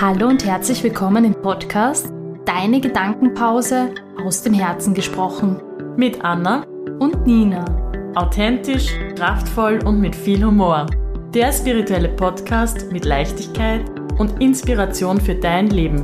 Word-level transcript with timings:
Hallo 0.00 0.28
und 0.28 0.46
herzlich 0.46 0.82
willkommen 0.82 1.26
im 1.26 1.34
Podcast 1.34 2.10
Deine 2.46 2.80
Gedankenpause 2.80 3.94
aus 4.24 4.42
dem 4.42 4.54
Herzen 4.54 4.94
gesprochen. 4.94 5.60
Mit 5.94 6.24
Anna 6.24 6.64
Und 6.98 7.26
Nina. 7.26 7.66
authentisch, 8.14 8.94
kraftvoll 9.14 9.78
und 9.84 10.00
mit 10.00 10.16
viel 10.16 10.42
Humor. 10.42 10.86
Der 11.34 11.52
spirituelle 11.52 12.08
Podcast 12.08 12.90
mit 12.90 13.04
Leichtigkeit 13.04 13.82
und 14.18 14.40
Inspiration 14.40 15.20
für 15.20 15.34
dein 15.34 15.68
Leben. 15.68 16.02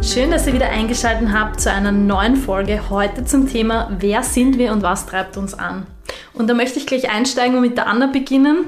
Schön, 0.00 0.30
dass 0.30 0.46
ihr 0.46 0.52
wieder 0.52 0.68
eingeschaltet 0.68 1.32
habt 1.32 1.60
zu 1.60 1.72
einer 1.72 1.90
neuen 1.90 2.36
Folge. 2.36 2.88
Heute 2.88 3.24
zum 3.24 3.48
Thema 3.48 3.90
Wer 3.98 4.22
sind 4.22 4.58
wir 4.58 4.70
und 4.70 4.84
was 4.84 5.06
treibt 5.06 5.36
uns 5.36 5.54
an? 5.54 5.88
Und 6.38 6.46
da 6.48 6.54
möchte 6.54 6.78
ich 6.78 6.86
gleich 6.86 7.10
einsteigen 7.10 7.56
und 7.56 7.62
mit 7.62 7.76
der 7.76 7.86
Anna 7.88 8.06
beginnen, 8.06 8.64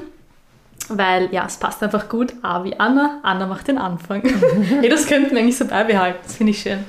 weil 0.89 1.29
ja, 1.31 1.45
es 1.45 1.57
passt 1.57 1.81
einfach 1.81 2.09
gut. 2.09 2.33
A 2.41 2.63
wie 2.63 2.77
Anna, 2.79 3.19
Anna 3.23 3.47
macht 3.47 3.67
den 3.67 3.77
Anfang. 3.77 4.21
hey, 4.81 4.89
das 4.89 5.07
könnten 5.07 5.31
wir 5.31 5.39
eigentlich 5.39 5.57
so 5.57 5.65
beibehalten, 5.65 6.19
das 6.23 6.35
finde 6.35 6.51
ich 6.51 6.61
schön. 6.61 6.83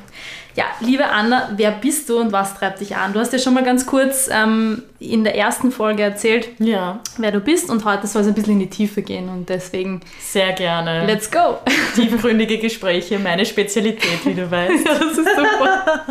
Ja, 0.55 0.65
liebe 0.81 1.07
Anna, 1.07 1.51
wer 1.57 1.71
bist 1.71 2.11
du 2.11 2.19
und 2.19 2.31
was 2.31 2.55
treibt 2.59 2.81
dich 2.83 2.95
an? 2.95 3.15
Du 3.15 3.21
hast 3.21 3.33
ja 3.33 3.39
schon 3.39 3.55
mal 3.55 3.65
ganz 3.65 3.87
kurz 3.87 4.29
ähm, 4.31 4.83
in 4.99 5.25
der 5.25 5.35
ersten 5.35 5.73
Folge 5.73 6.03
erzählt, 6.03 6.51
Ja, 6.59 7.01
wer 7.17 7.33
du 7.33 7.41
bist 7.41 7.71
und 7.71 7.87
heute 7.87 8.07
soll 8.07 8.21
es 8.21 8.29
ein 8.29 8.35
bisschen 8.35 8.55
in 8.55 8.59
die 8.61 8.69
Tiefe 8.69 9.01
gehen 9.01 9.31
und 9.31 9.49
deswegen 9.49 10.03
sehr 10.21 10.53
gerne. 10.53 11.07
let's 11.07 11.31
go! 11.31 11.59
Tiefgründige 11.95 12.59
Gespräche, 12.59 13.19
meine 13.19 13.47
Spezialität, 13.47 14.27
wie 14.27 14.35
du 14.35 14.51
weißt. 14.51 14.73
Ja, 14.85 14.93
das 14.99 15.17
ist 15.17 15.29
super. 15.37 16.05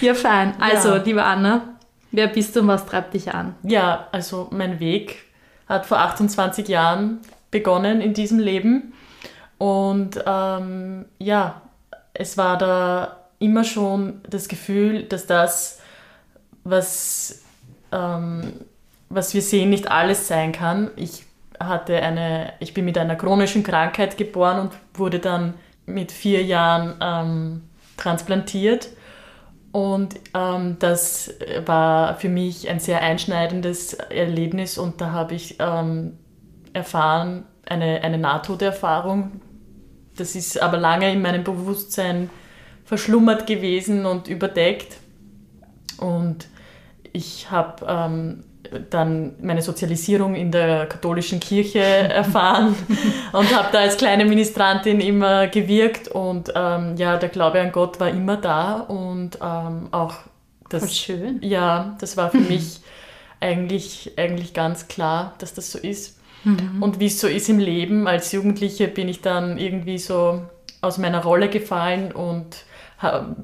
ja, 0.00 0.14
fein. 0.14 0.54
Also, 0.58 0.88
Ja. 0.96 1.02
liebe 1.04 1.22
Anna, 1.22 1.75
wer 2.16 2.28
bist 2.28 2.56
du 2.56 2.60
und 2.60 2.68
was 2.68 2.86
treibt 2.86 3.14
dich 3.14 3.32
an? 3.32 3.54
Ja, 3.62 4.08
also 4.10 4.48
mein 4.50 4.80
Weg 4.80 5.24
hat 5.68 5.86
vor 5.86 5.98
28 5.98 6.66
Jahren 6.68 7.20
begonnen 7.50 8.00
in 8.00 8.14
diesem 8.14 8.38
Leben. 8.38 8.94
Und 9.58 10.22
ähm, 10.26 11.06
ja, 11.18 11.62
es 12.14 12.36
war 12.36 12.58
da 12.58 13.16
immer 13.38 13.64
schon 13.64 14.20
das 14.28 14.48
Gefühl, 14.48 15.02
dass 15.04 15.26
das, 15.26 15.80
was, 16.64 17.42
ähm, 17.92 18.52
was 19.08 19.34
wir 19.34 19.42
sehen, 19.42 19.70
nicht 19.70 19.90
alles 19.90 20.28
sein 20.28 20.52
kann. 20.52 20.90
Ich 20.96 21.24
hatte 21.60 21.96
eine, 22.02 22.52
ich 22.60 22.74
bin 22.74 22.84
mit 22.84 22.98
einer 22.98 23.16
chronischen 23.16 23.62
Krankheit 23.62 24.16
geboren 24.16 24.60
und 24.60 24.72
wurde 24.94 25.18
dann 25.18 25.54
mit 25.86 26.12
vier 26.12 26.42
Jahren 26.42 26.94
ähm, 27.00 27.62
transplantiert. 27.96 28.88
Und 29.76 30.14
ähm, 30.32 30.76
das 30.78 31.34
war 31.66 32.16
für 32.16 32.30
mich 32.30 32.70
ein 32.70 32.80
sehr 32.80 33.02
einschneidendes 33.02 33.92
Erlebnis 33.92 34.78
und 34.78 35.02
da 35.02 35.12
habe 35.12 35.34
ich 35.34 35.56
ähm, 35.58 36.16
erfahren, 36.72 37.44
eine, 37.66 38.02
eine 38.02 38.16
Nahtoderfahrung. 38.16 39.42
Das 40.16 40.34
ist 40.34 40.62
aber 40.62 40.78
lange 40.78 41.12
in 41.12 41.20
meinem 41.20 41.44
Bewusstsein 41.44 42.30
verschlummert 42.86 43.46
gewesen 43.46 44.06
und 44.06 44.28
überdeckt. 44.28 44.96
Und 45.98 46.48
ich 47.12 47.50
habe 47.50 47.84
ähm, 47.86 48.44
dann 48.90 49.34
meine 49.40 49.62
Sozialisierung 49.62 50.34
in 50.34 50.50
der 50.52 50.86
katholischen 50.86 51.40
Kirche 51.40 51.80
erfahren 51.80 52.74
und 53.32 53.56
habe 53.56 53.68
da 53.72 53.80
als 53.80 53.96
kleine 53.96 54.24
Ministrantin 54.24 55.00
immer 55.00 55.46
gewirkt 55.48 56.08
und 56.08 56.52
ähm, 56.54 56.96
ja, 56.96 57.16
der 57.16 57.28
Glaube 57.28 57.60
an 57.60 57.72
Gott 57.72 58.00
war 58.00 58.08
immer 58.08 58.36
da 58.36 58.74
und 58.80 59.38
ähm, 59.42 59.88
auch 59.92 60.14
Voll 60.68 60.80
das, 60.80 60.96
schön. 60.96 61.40
ja, 61.42 61.96
das 62.00 62.16
war 62.16 62.30
für 62.30 62.38
mich 62.38 62.80
eigentlich, 63.40 64.12
eigentlich 64.16 64.54
ganz 64.54 64.88
klar, 64.88 65.34
dass 65.38 65.54
das 65.54 65.70
so 65.70 65.78
ist. 65.78 66.16
Und 66.80 67.00
wie 67.00 67.06
es 67.06 67.20
so 67.20 67.26
ist 67.26 67.48
im 67.48 67.58
Leben, 67.58 68.06
als 68.06 68.30
Jugendliche 68.30 68.86
bin 68.86 69.08
ich 69.08 69.20
dann 69.20 69.58
irgendwie 69.58 69.98
so 69.98 70.42
aus 70.80 70.96
meiner 70.96 71.22
Rolle 71.24 71.48
gefallen 71.48 72.12
und 72.12 72.64
habe 72.98 73.34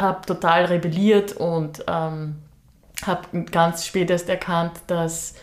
hab 0.00 0.26
total 0.26 0.64
rebelliert 0.64 1.32
und 1.34 1.84
ähm, 1.86 2.36
habe 3.02 3.44
ganz 3.44 3.86
spät 3.86 4.10
erst 4.10 4.28
erkannt, 4.28 4.72
dass 4.86 5.34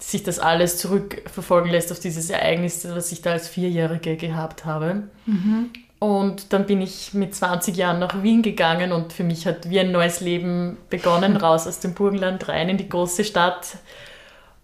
sich 0.00 0.22
das 0.22 0.38
alles 0.38 0.78
zurückverfolgen 0.78 1.70
lässt 1.70 1.90
auf 1.90 1.98
dieses 1.98 2.30
Ereignis, 2.30 2.86
was 2.88 3.10
ich 3.12 3.22
da 3.22 3.32
als 3.32 3.48
Vierjährige 3.48 4.16
gehabt 4.16 4.64
habe. 4.64 5.04
Und 5.98 6.52
dann 6.52 6.66
bin 6.66 6.80
ich 6.80 7.12
mit 7.14 7.34
20 7.34 7.76
Jahren 7.76 7.98
nach 7.98 8.22
Wien 8.22 8.42
gegangen 8.42 8.92
und 8.92 9.12
für 9.12 9.24
mich 9.24 9.46
hat 9.46 9.68
wie 9.68 9.80
ein 9.80 9.90
neues 9.90 10.20
Leben 10.20 10.76
begonnen, 10.90 11.36
raus 11.38 11.66
aus 11.66 11.80
dem 11.80 11.94
Burgenland 11.94 12.48
rein 12.48 12.68
in 12.68 12.76
die 12.76 12.88
große 12.88 13.24
Stadt. 13.24 13.78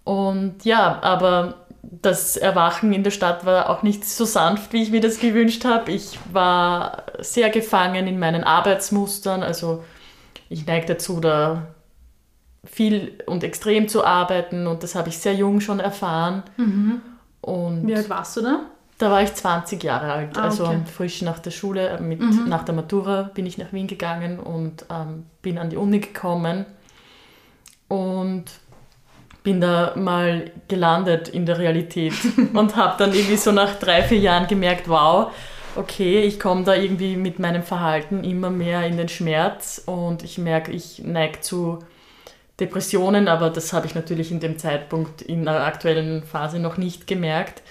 Und 0.05 0.65
ja, 0.65 1.03
aber 1.03 1.67
das 1.83 2.37
Erwachen 2.37 2.93
in 2.93 3.03
der 3.03 3.11
Stadt 3.11 3.45
war 3.45 3.71
auch 3.71 3.83
nicht 3.83 4.05
so 4.05 4.25
sanft, 4.25 4.73
wie 4.73 4.83
ich 4.83 4.91
mir 4.91 5.01
das 5.01 5.19
gewünscht 5.19 5.65
habe. 5.65 5.91
Ich 5.91 6.19
war 6.33 7.05
sehr 7.19 7.51
gefangen 7.51 8.07
in 8.07 8.19
meinen 8.19 8.45
Arbeitsmustern. 8.45 9.43
Also 9.43 9.83
ich 10.49 10.67
neige 10.67 10.87
dazu, 10.87 11.21
da 11.21 11.74
viel 12.67 13.19
und 13.27 13.45
extrem 13.45 13.89
zu 13.89 14.05
arbeiten 14.05 14.67
und 14.67 14.83
das 14.83 14.95
habe 14.95 15.09
ich 15.09 15.19
sehr 15.19 15.35
jung 15.35 15.61
schon 15.61 15.81
erfahren. 15.81 16.43
Und 17.41 17.87
Wie 17.87 17.95
alt 17.95 18.09
warst 18.11 18.37
du 18.37 18.43
da? 18.43 18.61
da 18.97 19.11
war 19.11 19.23
ich 19.23 19.35
20 19.35 19.83
Jahre 19.83 20.13
alt, 20.13 20.39
Ah, 20.39 20.45
also 20.45 20.67
okay. 20.67 20.79
frisch 20.97 21.21
nach 21.23 21.41
der 21.41 21.51
Schule, 21.51 21.89
äh, 21.89 22.01
mit, 22.01 22.21
Mhm. 22.21 22.49
nach 22.49 22.65
der 22.65 22.75
Matura 22.77 23.31
bin 23.35 23.45
ich 23.45 23.59
nach 23.59 23.73
Wien 23.73 23.89
gegangen 23.89 24.39
und 24.39 24.87
ähm, 24.89 25.27
bin 25.43 25.59
an 25.59 25.69
die 25.69 25.77
Uni 25.77 25.99
gekommen 25.99 26.65
und 27.89 28.45
bin 29.43 29.61
da 29.61 29.93
mal 29.97 30.51
gelandet 30.69 31.29
in 31.29 31.45
der 31.45 31.59
Realität 31.59 32.15
und 32.55 32.77
habe 32.77 32.95
dann 32.99 33.13
irgendwie 33.13 33.37
so 33.37 33.53
nach 33.53 33.75
drei, 33.79 34.03
vier 34.03 34.19
Jahren 34.19 34.47
gemerkt, 34.47 34.89
wow, 34.89 35.33
okay, 35.77 36.21
ich 36.23 36.39
komme 36.41 36.63
da 36.65 36.75
irgendwie 36.75 37.17
mit 37.17 37.39
meinem 37.39 37.63
Verhalten 37.63 38.25
immer 38.25 38.49
mehr 38.49 38.87
in 38.87 38.97
den 38.97 39.09
Schmerz 39.09 39.83
und 39.85 40.23
ich 40.23 40.39
merke, 40.39 40.71
ich 40.73 41.03
neige 41.05 41.41
zu 41.41 41.81
Depressionen, 42.61 43.29
aber 43.29 43.51
das 43.51 43.73
habe 43.73 43.87
ich 43.87 43.95
natürlich 43.95 44.31
in 44.31 44.41
dem 44.41 44.59
Zeitpunkt 44.59 45.23
in 45.23 45.45
der 45.45 45.65
aktuellen 45.65 46.23
Phase 46.23 46.59
noch 46.61 46.77
nicht 46.77 47.07
gemerkt. 47.07 47.63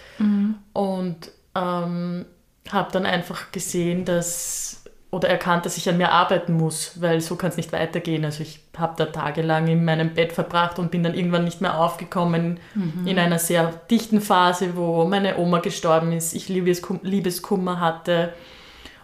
Und 0.74 1.32
ähm, 1.56 2.26
habe 2.70 2.92
dann 2.92 3.06
einfach 3.06 3.52
gesehen, 3.52 4.06
dass 4.06 4.84
oder 5.14 5.30
erkannt, 5.30 5.64
dass 5.68 5.78
ich 5.78 5.88
an 5.88 5.98
mir 5.98 6.12
arbeiten 6.12 6.54
muss, 6.54 7.00
weil 7.00 7.22
so 7.22 7.36
kann 7.36 7.52
es 7.52 7.58
nicht 7.58 7.72
weitergehen. 7.72 8.26
Also 8.26 8.42
ich 8.42 8.62
habe 8.76 8.96
da 8.98 9.06
tagelang 9.06 9.68
in 9.68 9.86
meinem 9.86 10.16
Bett 10.16 10.34
verbracht 10.34 10.80
und 10.80 10.90
bin 10.90 11.04
dann 11.04 11.14
irgendwann 11.14 11.44
nicht 11.44 11.62
mehr 11.62 11.78
aufgekommen 11.80 12.60
in 13.06 13.20
einer 13.20 13.38
sehr 13.38 13.68
dichten 13.92 14.22
Phase, 14.22 14.76
wo 14.76 15.06
meine 15.06 15.38
Oma 15.38 15.60
gestorben 15.60 16.14
ist, 16.14 16.34
ich 16.34 16.50
Liebeskum 16.50 17.00
Liebeskummer 17.04 17.80
hatte 17.80 18.34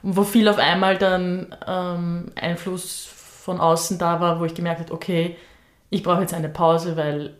und 0.01 0.17
wo 0.17 0.23
viel 0.23 0.47
auf 0.47 0.57
einmal 0.57 0.97
dann 0.97 1.55
ähm, 1.67 2.31
Einfluss 2.35 3.07
von 3.43 3.59
außen 3.59 3.99
da 3.99 4.19
war, 4.19 4.39
wo 4.39 4.45
ich 4.45 4.55
gemerkt 4.55 4.79
habe, 4.79 4.93
okay, 4.93 5.35
ich 5.89 6.03
brauche 6.03 6.21
jetzt 6.21 6.33
eine 6.33 6.49
Pause, 6.49 6.95
weil 6.97 7.35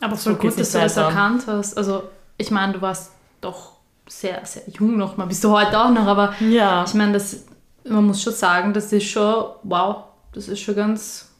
Aber 0.00 0.16
So 0.16 0.30
voll 0.30 0.38
gut, 0.50 0.58
dass 0.60 0.72
du 0.72 0.78
das 0.80 0.96
weiter. 0.96 1.08
erkannt 1.08 1.44
hast. 1.46 1.76
Also, 1.76 2.02
ich 2.36 2.50
meine, 2.50 2.74
du 2.74 2.82
warst 2.82 3.12
doch 3.40 3.72
sehr, 4.08 4.44
sehr 4.44 4.62
jung 4.68 4.96
noch 4.96 5.16
mal. 5.16 5.26
Bist 5.26 5.42
du 5.42 5.50
heute 5.50 5.78
auch 5.80 5.90
noch, 5.90 6.06
aber 6.06 6.34
ja, 6.40 6.84
ich 6.86 6.94
meine, 6.94 7.12
das, 7.14 7.44
man 7.84 8.04
muss 8.06 8.22
schon 8.22 8.32
sagen, 8.34 8.72
das 8.72 8.92
ist 8.92 9.04
schon, 9.04 9.46
wow, 9.62 10.04
das 10.32 10.48
ist 10.48 10.60
schon 10.60 10.76
ganz, 10.76 11.32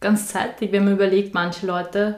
ganz 0.00 0.28
zeitig, 0.28 0.72
wenn 0.72 0.84
man 0.84 0.94
überlegt, 0.94 1.34
manche 1.34 1.66
Leute 1.66 2.16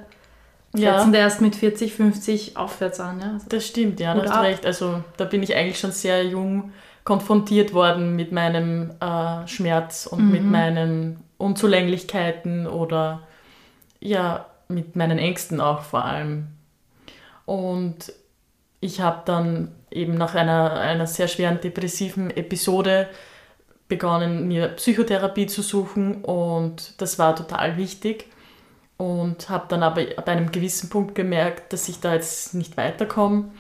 Ja. 0.75 0.99
setzen 0.99 1.13
da 1.13 1.19
erst 1.21 1.41
mit 1.41 1.57
40, 1.57 1.95
50 1.95 2.57
aufwärts 2.57 3.01
an. 3.01 3.21
Ja? 3.21 3.33
Also, 3.35 3.47
Das 3.49 3.67
stimmt, 3.67 3.99
ja, 4.01 4.13
du 4.15 4.21
Hut 4.21 4.29
hast 4.29 4.37
ab. 4.37 4.45
recht. 4.45 4.67
Also 4.67 5.03
da 5.17 5.25
bin 5.25 5.43
ich 5.43 5.55
eigentlich 5.57 5.79
schon 5.81 5.93
sehr 5.93 6.25
jung 6.25 6.73
konfrontiert 7.05 7.73
worden 7.73 8.15
mit 8.17 8.33
meinem 8.33 8.91
äh, 9.01 9.47
Schmerz 9.49 10.07
und 10.07 10.31
mit 10.31 10.45
meinen 10.45 11.23
Unzulänglichkeiten 11.39 12.67
oder 12.67 13.21
ja, 14.01 14.47
mit 14.69 14.97
meinen 14.97 15.19
Ängsten 15.19 15.61
auch 15.61 15.83
vor 15.83 16.05
allem. 16.05 16.49
Und 17.45 18.13
ich 18.81 19.01
habe 19.01 19.23
dann 19.25 19.75
eben 19.91 20.15
nach 20.15 20.35
einer, 20.35 20.73
einer 20.75 21.07
sehr 21.07 21.29
schweren 21.29 21.61
depressiven 21.61 22.31
Episode 22.31 23.09
begonnen, 23.89 24.49
mir 24.49 24.69
Psychotherapie 24.69 25.47
zu 25.47 25.63
suchen 25.63 26.25
und 26.25 27.01
das 27.01 27.19
war 27.19 27.37
total 27.37 27.77
wichtig 27.77 28.27
und 28.97 29.49
habe 29.49 29.67
dann 29.69 29.83
aber 29.83 30.03
ab 30.17 30.29
einem 30.29 30.51
gewissen 30.51 30.89
Punkt 30.89 31.15
gemerkt, 31.15 31.73
dass 31.73 31.89
ich 31.89 32.01
da 32.01 32.15
jetzt 32.15 32.55
nicht 32.55 32.77
weiterkomme. 32.77 33.51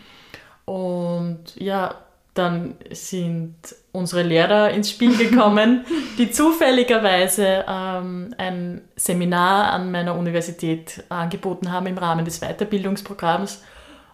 Und 0.64 1.54
ja, 1.56 1.94
dann 2.38 2.74
sind 2.90 3.54
unsere 3.92 4.22
Lehrer 4.22 4.70
ins 4.70 4.90
Spiel 4.90 5.16
gekommen, 5.16 5.84
die 6.18 6.30
zufälligerweise 6.30 7.64
ähm, 7.68 8.34
ein 8.36 8.82
Seminar 8.96 9.72
an 9.72 9.90
meiner 9.90 10.16
Universität 10.16 11.04
angeboten 11.08 11.72
haben 11.72 11.86
im 11.86 11.98
Rahmen 11.98 12.24
des 12.24 12.40
Weiterbildungsprogramms. 12.40 13.62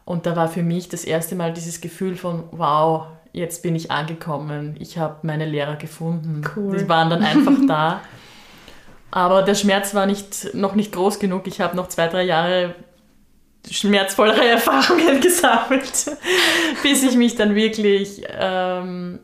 Und 0.04 0.26
da 0.26 0.36
war 0.36 0.48
für 0.48 0.62
mich 0.62 0.88
das 0.88 1.04
erste 1.04 1.34
Mal 1.34 1.52
dieses 1.52 1.80
Gefühl 1.80 2.16
von, 2.16 2.44
wow, 2.52 3.06
jetzt 3.32 3.62
bin 3.62 3.74
ich 3.74 3.90
angekommen, 3.90 4.76
ich 4.78 4.98
habe 4.98 5.16
meine 5.22 5.46
Lehrer 5.46 5.76
gefunden. 5.76 6.42
Cool. 6.56 6.76
Die 6.76 6.88
waren 6.88 7.10
dann 7.10 7.22
einfach 7.22 7.54
da. 7.68 8.00
Aber 9.10 9.42
der 9.42 9.54
Schmerz 9.54 9.94
war 9.94 10.06
nicht, 10.06 10.54
noch 10.54 10.74
nicht 10.74 10.92
groß 10.92 11.18
genug. 11.18 11.46
Ich 11.46 11.60
habe 11.60 11.76
noch 11.76 11.88
zwei, 11.88 12.08
drei 12.08 12.22
Jahre 12.22 12.74
schmerzvollere 13.70 14.44
Erfahrungen 14.48 15.20
gesammelt, 15.20 16.16
bis 16.82 17.02
ich 17.02 17.16
mich 17.16 17.36
dann 17.36 17.54
wirklich 17.54 18.22
ähm, 18.28 19.20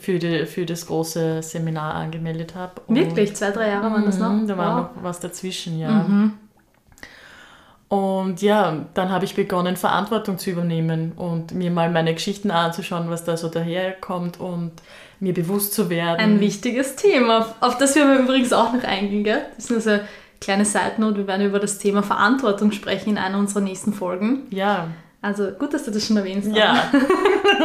für, 0.00 0.18
die, 0.18 0.46
für 0.46 0.66
das 0.66 0.86
große 0.86 1.42
Seminar 1.42 1.94
angemeldet 1.94 2.54
habe. 2.54 2.80
Wirklich? 2.88 3.34
Zwei, 3.34 3.50
drei 3.50 3.68
Jahre 3.68 3.90
waren 3.90 4.04
das 4.04 4.18
noch? 4.18 4.32
Mhm, 4.32 4.46
da 4.46 4.56
war 4.56 4.76
wow. 4.76 4.96
noch 4.96 5.02
was 5.02 5.20
dazwischen, 5.20 5.78
ja. 5.78 5.90
Mhm. 5.90 6.34
Und 7.88 8.40
ja, 8.40 8.86
dann 8.94 9.10
habe 9.10 9.24
ich 9.24 9.34
begonnen, 9.34 9.76
Verantwortung 9.76 10.38
zu 10.38 10.50
übernehmen 10.50 11.10
und 11.16 11.52
mir 11.52 11.72
mal 11.72 11.90
meine 11.90 12.14
Geschichten 12.14 12.52
anzuschauen, 12.52 13.10
was 13.10 13.24
da 13.24 13.36
so 13.36 13.48
daherkommt 13.48 14.38
und 14.38 14.70
mir 15.18 15.34
bewusst 15.34 15.74
zu 15.74 15.90
werden. 15.90 16.20
Ein 16.20 16.40
wichtiges 16.40 16.94
Thema, 16.94 17.52
auf 17.58 17.78
das 17.78 17.96
wir 17.96 18.20
übrigens 18.20 18.52
auch 18.52 18.72
noch 18.72 18.84
eingehen, 18.84 19.24
gell? 19.24 19.42
Das 19.56 19.64
ist 19.64 19.70
nur 19.72 19.80
so 19.80 19.98
kleine 20.40 20.64
Side 20.64 20.94
Note, 20.98 21.18
wir 21.18 21.26
werden 21.26 21.46
über 21.46 21.58
das 21.58 21.78
Thema 21.78 22.02
Verantwortung 22.02 22.72
sprechen 22.72 23.10
in 23.10 23.18
einer 23.18 23.38
unserer 23.38 23.60
nächsten 23.60 23.92
Folgen. 23.92 24.46
Ja. 24.50 24.88
Also 25.22 25.50
gut, 25.52 25.74
dass 25.74 25.84
du 25.84 25.90
das 25.90 26.06
schon 26.06 26.16
erwähnst. 26.16 26.50
Ja. 26.54 26.90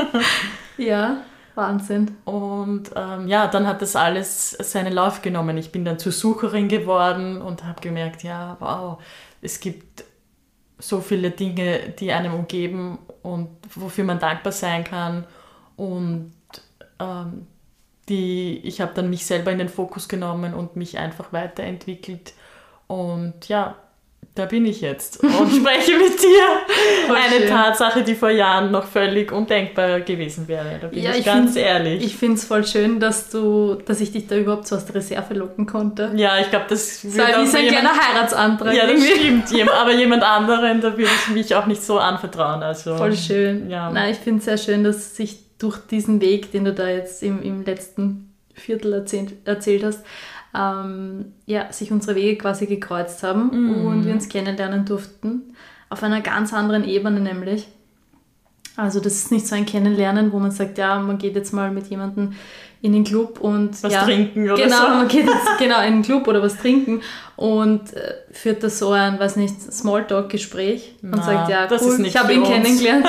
ja. 0.77 1.18
Wahnsinn. 1.56 2.18
Und 2.25 2.92
ähm, 2.95 3.27
ja, 3.27 3.48
dann 3.48 3.66
hat 3.66 3.81
das 3.81 3.95
alles 3.95 4.51
seinen 4.51 4.92
Lauf 4.92 5.22
genommen. 5.22 5.57
Ich 5.57 5.72
bin 5.72 5.86
dann 5.86 5.98
zur 5.98 6.12
Sucherin 6.12 6.68
geworden 6.68 7.42
und 7.42 7.63
habe 7.63 7.80
gemerkt, 7.81 8.24
ja, 8.24 8.57
wow, 8.60 9.01
es 9.42 9.62
gibt 9.62 10.04
so 10.77 11.00
viele 11.00 11.31
Dinge, 11.31 11.94
die 11.98 12.12
einem 12.12 12.33
umgeben 12.33 13.00
und 13.24 13.50
wofür 13.74 14.04
man 14.04 14.19
dankbar 14.19 14.51
sein 14.51 14.83
kann. 14.83 15.25
Und 15.77 16.33
ähm, 17.00 17.48
die, 18.10 18.60
ich 18.63 18.81
habe 18.81 18.92
dann 18.94 19.10
mich 19.10 19.25
selber 19.25 19.51
in 19.51 19.60
den 19.60 19.69
Fokus 19.69 20.07
genommen 20.07 20.54
und 20.54 20.75
mich 20.75 20.98
einfach 20.98 21.31
weiterentwickelt. 21.33 22.33
Und 22.87 23.47
ja, 23.47 23.75
da 24.35 24.45
bin 24.45 24.65
ich 24.65 24.81
jetzt 24.81 25.23
und 25.23 25.31
spreche 25.31 25.91
mit 25.97 26.21
dir. 26.21 27.07
Voll 27.07 27.15
Eine 27.15 27.39
schön. 27.39 27.47
Tatsache, 27.47 28.03
die 28.03 28.15
vor 28.15 28.29
Jahren 28.29 28.69
noch 28.69 28.83
völlig 28.83 29.31
undenkbar 29.31 30.01
gewesen 30.01 30.49
wäre. 30.49 30.77
Da 30.81 30.87
bin 30.87 31.01
ja, 31.01 31.11
ich, 31.11 31.19
ich 31.19 31.25
ganz 31.25 31.55
ehrlich. 31.55 32.03
Ich 32.03 32.17
finde 32.17 32.35
es 32.35 32.43
voll 32.43 32.67
schön, 32.67 32.99
dass 32.99 33.29
du, 33.29 33.75
dass 33.75 34.01
ich 34.01 34.11
dich 34.11 34.27
da 34.27 34.35
überhaupt 34.35 34.67
so 34.67 34.75
aus 34.75 34.85
der 34.85 34.95
Reserve 34.95 35.33
locken 35.35 35.65
konnte. 35.65 36.11
Ja, 36.15 36.37
ich 36.37 36.49
glaube, 36.49 36.65
das 36.67 37.01
so 37.01 37.07
wie 37.07 37.47
so 37.47 37.57
ein 37.57 37.67
kleiner 37.67 37.93
Heiratsantrag. 37.97 38.75
Ja, 38.75 38.85
das 38.85 39.05
stimmt. 39.05 39.69
aber 39.73 39.93
jemand 39.93 40.23
anderen, 40.23 40.81
da 40.81 40.91
würde 40.97 41.03
ich 41.03 41.33
mich 41.33 41.55
auch 41.55 41.65
nicht 41.65 41.81
so 41.81 41.97
anvertrauen. 41.97 42.61
Also, 42.61 42.97
voll 42.97 43.15
schön. 43.15 43.69
Ja. 43.69 43.89
Nein, 43.89 44.11
ich 44.11 44.17
finde 44.17 44.39
es 44.39 44.45
sehr 44.45 44.57
schön, 44.57 44.83
dass 44.83 45.15
sich 45.15 45.57
durch 45.59 45.77
diesen 45.77 46.19
Weg, 46.19 46.51
den 46.51 46.65
du 46.65 46.73
da 46.73 46.89
jetzt 46.89 47.23
im, 47.23 47.41
im 47.41 47.63
letzten 47.63 48.33
Viertel 48.53 48.91
erzählt, 48.91 49.33
erzählt 49.45 49.83
hast, 49.85 50.03
ähm, 50.55 51.33
ja, 51.45 51.71
sich 51.71 51.91
unsere 51.91 52.15
Wege 52.15 52.37
quasi 52.37 52.65
gekreuzt 52.65 53.23
haben 53.23 53.49
mm. 53.51 53.85
und 53.85 54.05
wir 54.05 54.13
uns 54.13 54.29
kennenlernen 54.29 54.85
durften. 54.85 55.55
Auf 55.89 56.03
einer 56.03 56.21
ganz 56.21 56.53
anderen 56.53 56.83
Ebene 56.83 57.19
nämlich. 57.19 57.67
Also 58.77 58.99
das 58.99 59.13
ist 59.13 59.31
nicht 59.31 59.47
so 59.47 59.55
ein 59.55 59.65
Kennenlernen, 59.65 60.33
wo 60.33 60.39
man 60.39 60.51
sagt, 60.51 60.77
ja, 60.77 60.99
man 60.99 61.17
geht 61.17 61.35
jetzt 61.35 61.53
mal 61.53 61.71
mit 61.71 61.87
jemandem 61.87 62.33
in 62.81 62.93
den 62.93 63.03
Club 63.03 63.39
und 63.39 63.81
was 63.83 63.91
ja, 63.91 64.03
trinken 64.03 64.43
oder 64.43 64.61
genau, 64.61 64.81
so. 64.81 64.87
man 64.89 65.07
geht 65.07 65.25
jetzt 65.25 65.57
genau 65.57 65.81
in 65.81 65.93
den 65.93 66.01
Club 66.03 66.27
oder 66.27 66.41
was 66.41 66.57
trinken 66.57 67.01
und 67.35 67.93
äh, 67.93 68.15
führt 68.31 68.63
da 68.63 68.69
so 68.69 68.91
ein, 68.91 69.19
weiß 69.19 69.37
nicht, 69.37 69.59
Smalltalk-Gespräch 69.59 70.95
und 71.01 71.23
sagt, 71.23 71.49
ja, 71.49 71.67
cool, 71.81 72.05
ich 72.05 72.15
habe 72.15 72.33
ihn 72.33 72.41
uns. 72.41 72.49
kennengelernt. 72.49 73.07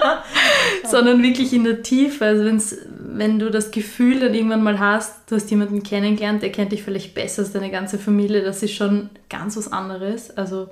Sondern 0.84 1.22
wirklich 1.22 1.52
in 1.52 1.64
der 1.64 1.82
Tiefe, 1.82 2.24
also 2.24 2.44
wenn's, 2.44 2.76
wenn 3.18 3.38
du 3.38 3.50
das 3.50 3.70
Gefühl 3.70 4.20
dann 4.20 4.34
irgendwann 4.34 4.62
mal 4.62 4.78
hast, 4.78 5.30
du 5.30 5.36
hast 5.36 5.50
jemanden 5.50 5.82
kennengelernt, 5.82 6.42
der 6.42 6.52
kennt 6.52 6.72
dich 6.72 6.82
vielleicht 6.82 7.14
besser 7.14 7.42
als 7.42 7.52
deine 7.52 7.70
ganze 7.70 7.98
Familie, 7.98 8.42
das 8.42 8.62
ist 8.62 8.74
schon 8.74 9.10
ganz 9.28 9.56
was 9.56 9.72
anderes. 9.72 10.36
Also 10.36 10.68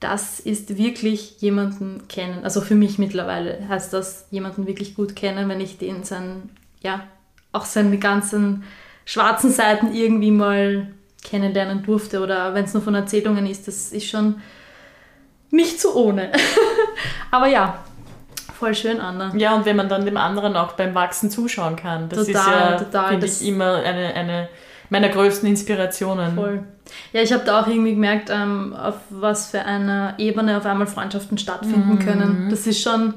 das 0.00 0.40
ist 0.40 0.78
wirklich 0.78 1.40
jemanden 1.40 2.08
kennen. 2.08 2.42
Also 2.42 2.60
für 2.60 2.74
mich 2.74 2.98
mittlerweile 2.98 3.68
heißt 3.68 3.92
das 3.92 4.26
jemanden 4.30 4.66
wirklich 4.66 4.94
gut 4.94 5.14
kennen, 5.14 5.48
wenn 5.48 5.60
ich 5.60 5.78
den 5.78 6.04
sein, 6.04 6.50
ja, 6.80 7.06
auch 7.52 7.64
seine 7.64 7.98
ganzen 7.98 8.64
schwarzen 9.04 9.50
Seiten 9.50 9.92
irgendwie 9.92 10.30
mal 10.30 10.88
kennenlernen 11.22 11.82
durfte 11.82 12.20
oder 12.20 12.54
wenn 12.54 12.64
es 12.64 12.72
nur 12.72 12.82
von 12.82 12.94
Erzählungen 12.94 13.46
ist, 13.46 13.68
das 13.68 13.92
ist 13.92 14.08
schon 14.08 14.40
nicht 15.50 15.80
so 15.80 15.94
ohne. 15.94 16.32
Aber 17.30 17.48
ja, 17.48 17.84
voll 18.60 18.74
schön, 18.74 19.00
Anna. 19.00 19.32
Ja, 19.36 19.54
und 19.56 19.64
wenn 19.64 19.74
man 19.74 19.88
dann 19.88 20.04
dem 20.04 20.16
anderen 20.16 20.54
auch 20.54 20.72
beim 20.72 20.94
Wachsen 20.94 21.30
zuschauen 21.30 21.76
kann, 21.76 22.08
das 22.08 22.26
total, 22.26 22.74
ist 22.76 22.92
ja, 22.92 23.04
finde 23.08 23.26
ich, 23.26 23.46
immer 23.46 23.76
eine, 23.76 24.14
eine 24.14 24.48
meiner 24.90 25.08
größten 25.08 25.48
Inspirationen. 25.48 26.34
Voll. 26.34 26.62
Ja, 27.12 27.22
ich 27.22 27.32
habe 27.32 27.44
da 27.44 27.60
auch 27.60 27.66
irgendwie 27.66 27.94
gemerkt, 27.94 28.28
ähm, 28.30 28.74
auf 28.74 28.96
was 29.08 29.50
für 29.50 29.64
einer 29.64 30.14
Ebene 30.18 30.56
auf 30.56 30.66
einmal 30.66 30.86
Freundschaften 30.86 31.38
stattfinden 31.38 31.94
mhm. 31.94 31.98
können. 32.00 32.48
Das 32.50 32.66
ist 32.66 32.82
schon 32.82 33.14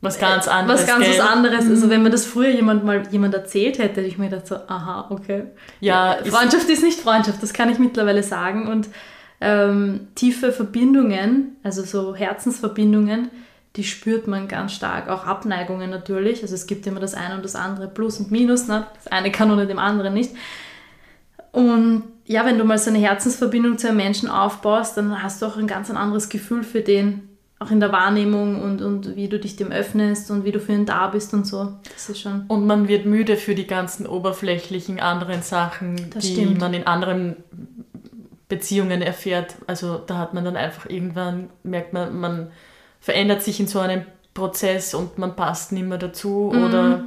was 0.00 0.18
ganz 0.18 0.48
anderes. 0.48 0.80
Was 0.80 0.86
ganz 0.86 1.04
gell? 1.04 1.18
was 1.18 1.26
anderes. 1.26 1.68
Also 1.68 1.86
mhm. 1.86 1.90
wenn 1.90 2.02
mir 2.02 2.10
das 2.10 2.24
früher 2.24 2.50
jemand 2.50 2.84
mal 2.84 3.02
jemand 3.10 3.34
erzählt 3.34 3.78
hätte, 3.78 4.00
hätte 4.00 4.08
ich 4.08 4.18
mir 4.18 4.28
gedacht 4.28 4.46
so, 4.46 4.56
aha, 4.56 5.06
okay. 5.10 5.44
Ja, 5.80 6.16
Freundschaft 6.24 6.68
ist 6.68 6.82
nicht 6.82 7.00
Freundschaft, 7.00 7.42
das 7.42 7.52
kann 7.52 7.70
ich 7.70 7.78
mittlerweile 7.78 8.22
sagen. 8.22 8.68
Und 8.68 8.88
ähm, 9.40 10.08
tiefe 10.14 10.52
Verbindungen, 10.52 11.56
also 11.62 11.82
so 11.84 12.14
Herzensverbindungen, 12.14 13.30
die 13.78 13.84
spürt 13.84 14.26
man 14.26 14.48
ganz 14.48 14.72
stark. 14.72 15.08
Auch 15.08 15.24
Abneigungen 15.24 15.88
natürlich. 15.88 16.42
Also 16.42 16.54
es 16.54 16.66
gibt 16.66 16.86
immer 16.86 17.00
das 17.00 17.14
eine 17.14 17.36
und 17.36 17.44
das 17.44 17.54
andere, 17.54 17.86
Plus 17.86 18.18
und 18.18 18.30
Minus. 18.30 18.66
Ne? 18.66 18.86
Das 18.96 19.06
eine 19.06 19.30
kann 19.30 19.50
ohne 19.50 19.66
dem 19.66 19.78
anderen 19.78 20.12
nicht. 20.12 20.32
Und 21.52 22.02
ja, 22.26 22.44
wenn 22.44 22.58
du 22.58 22.64
mal 22.64 22.76
so 22.76 22.90
eine 22.90 22.98
Herzensverbindung 22.98 23.78
zu 23.78 23.88
einem 23.88 23.96
Menschen 23.98 24.28
aufbaust, 24.28 24.96
dann 24.96 25.22
hast 25.22 25.40
du 25.40 25.46
auch 25.46 25.56
ein 25.56 25.68
ganz 25.68 25.90
anderes 25.90 26.28
Gefühl 26.28 26.64
für 26.64 26.82
den 26.82 27.28
auch 27.60 27.70
in 27.72 27.80
der 27.80 27.90
Wahrnehmung 27.90 28.62
und, 28.62 28.82
und 28.82 29.16
wie 29.16 29.28
du 29.28 29.38
dich 29.38 29.56
dem 29.56 29.72
öffnest 29.72 30.30
und 30.30 30.44
wie 30.44 30.52
du 30.52 30.60
für 30.60 30.72
ihn 30.72 30.86
da 30.86 31.08
bist 31.08 31.34
und 31.34 31.44
so. 31.44 31.72
Das 31.92 32.08
ist 32.08 32.20
schon. 32.20 32.44
Und 32.46 32.66
man 32.66 32.86
wird 32.86 33.04
müde 33.04 33.36
für 33.36 33.56
die 33.56 33.66
ganzen 33.66 34.06
oberflächlichen 34.06 35.00
anderen 35.00 35.42
Sachen, 35.42 36.10
das 36.10 36.24
die 36.24 36.34
stimmt. 36.34 36.60
man 36.60 36.74
in 36.74 36.86
anderen 36.86 37.36
Beziehungen 38.48 39.02
erfährt. 39.02 39.56
Also 39.66 39.98
da 39.98 40.18
hat 40.18 40.34
man 40.34 40.44
dann 40.44 40.56
einfach 40.56 40.88
irgendwann, 40.88 41.50
merkt 41.64 41.92
man, 41.92 42.20
man 42.20 42.50
verändert 43.00 43.42
sich 43.42 43.60
in 43.60 43.66
so 43.66 43.80
einem 43.80 44.04
Prozess 44.34 44.94
und 44.94 45.18
man 45.18 45.36
passt 45.36 45.72
nicht 45.72 45.86
mehr 45.86 45.98
dazu 45.98 46.52
mhm. 46.54 46.64
oder 46.64 47.04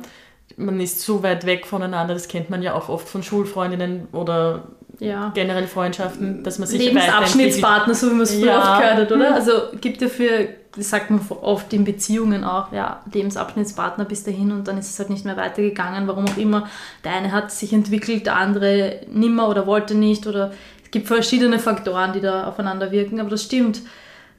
man 0.57 0.79
ist 0.79 1.01
so 1.01 1.23
weit 1.23 1.45
weg 1.45 1.65
voneinander. 1.65 2.13
Das 2.13 2.27
kennt 2.27 2.49
man 2.49 2.61
ja 2.61 2.73
auch 2.73 2.89
oft 2.89 3.07
von 3.07 3.23
Schulfreundinnen 3.23 4.09
oder 4.11 4.63
ja. 4.99 5.31
generell 5.33 5.67
Freundschaften, 5.67 6.43
dass 6.43 6.59
man 6.59 6.67
sich 6.67 6.79
Lebensabschnittspartner, 6.79 7.93
so 7.93 8.07
wie 8.09 8.13
man 8.13 8.21
es 8.21 8.35
früher 8.35 8.47
ja. 8.47 8.59
oft 8.59 8.81
gehört 8.81 8.97
hat, 8.97 9.11
oder? 9.11 9.29
Mhm. 9.29 9.35
Also 9.35 9.51
gibt 9.79 10.01
ja 10.01 10.07
für, 10.07 10.49
das 10.75 10.89
sagt 10.89 11.09
man 11.09 11.21
oft 11.41 11.73
in 11.73 11.83
Beziehungen 11.83 12.43
auch, 12.43 12.71
ja, 12.71 13.01
Lebensabschnittspartner 13.11 14.05
bis 14.05 14.23
dahin 14.23 14.51
und 14.51 14.67
dann 14.67 14.77
ist 14.77 14.89
es 14.89 14.99
halt 14.99 15.09
nicht 15.09 15.25
mehr 15.25 15.37
weitergegangen, 15.37 16.07
warum 16.07 16.25
auch 16.27 16.37
immer. 16.37 16.67
Der 17.03 17.13
eine 17.13 17.31
hat 17.31 17.51
sich 17.51 17.73
entwickelt, 17.73 18.25
der 18.25 18.35
andere 18.35 19.01
nimmer 19.11 19.49
oder 19.49 19.65
wollte 19.65 19.95
nicht 19.95 20.27
oder 20.27 20.51
es 20.83 20.91
gibt 20.91 21.07
verschiedene 21.07 21.57
Faktoren, 21.57 22.13
die 22.13 22.21
da 22.21 22.47
aufeinander 22.47 22.91
wirken, 22.91 23.19
aber 23.19 23.29
das 23.29 23.43
stimmt. 23.43 23.81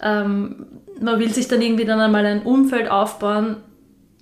Ähm, 0.02 0.66
man 1.00 1.18
will 1.18 1.32
sich 1.32 1.48
dann 1.48 1.62
irgendwie 1.62 1.84
dann 1.84 2.00
einmal 2.00 2.26
ein 2.26 2.42
Umfeld 2.42 2.90
aufbauen 2.90 3.56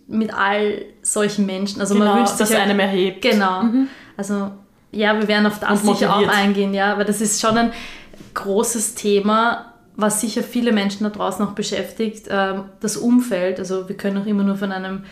mit 0.07 0.35
all 0.35 0.85
solchen 1.03 1.47
Menschen. 1.47 1.81
Also 1.81 1.95
genau, 1.95 2.07
man 2.07 2.19
wünscht 2.19 2.37
sich 2.37 2.49
dass 2.49 2.51
halt, 2.51 2.69
einem 2.69 2.81
erhebt. 2.81 3.23
Genau. 3.23 3.63
Mhm. 3.63 3.89
Also 4.17 4.51
ja, 4.93 5.19
wir 5.19 5.29
werden 5.29 5.47
auf 5.47 5.61
das 5.61 5.83
sicher 5.83 6.15
auch 6.15 6.29
eingehen, 6.29 6.75
ja, 6.75 6.99
weil 6.99 7.05
das 7.05 7.21
ist 7.21 7.41
schon 7.41 7.57
ein 7.57 7.73
großes 8.35 8.95
Thema, 8.97 9.75
was 9.97 10.21
sicher 10.21 10.43
viele 10.43 10.73
Menschen 10.73 11.05
da 11.05 11.11
draußen 11.11 11.45
noch 11.45 11.53
beschäftigt. 11.53 12.27
Ähm, 12.29 12.65
das 12.81 12.97
Umfeld, 12.97 13.59
also 13.59 13.89
wir 13.89 13.97
können 13.97 14.19
auch 14.19 14.27
immer 14.27 14.43
nur 14.43 14.57
von 14.57 14.73
einem 14.73 15.05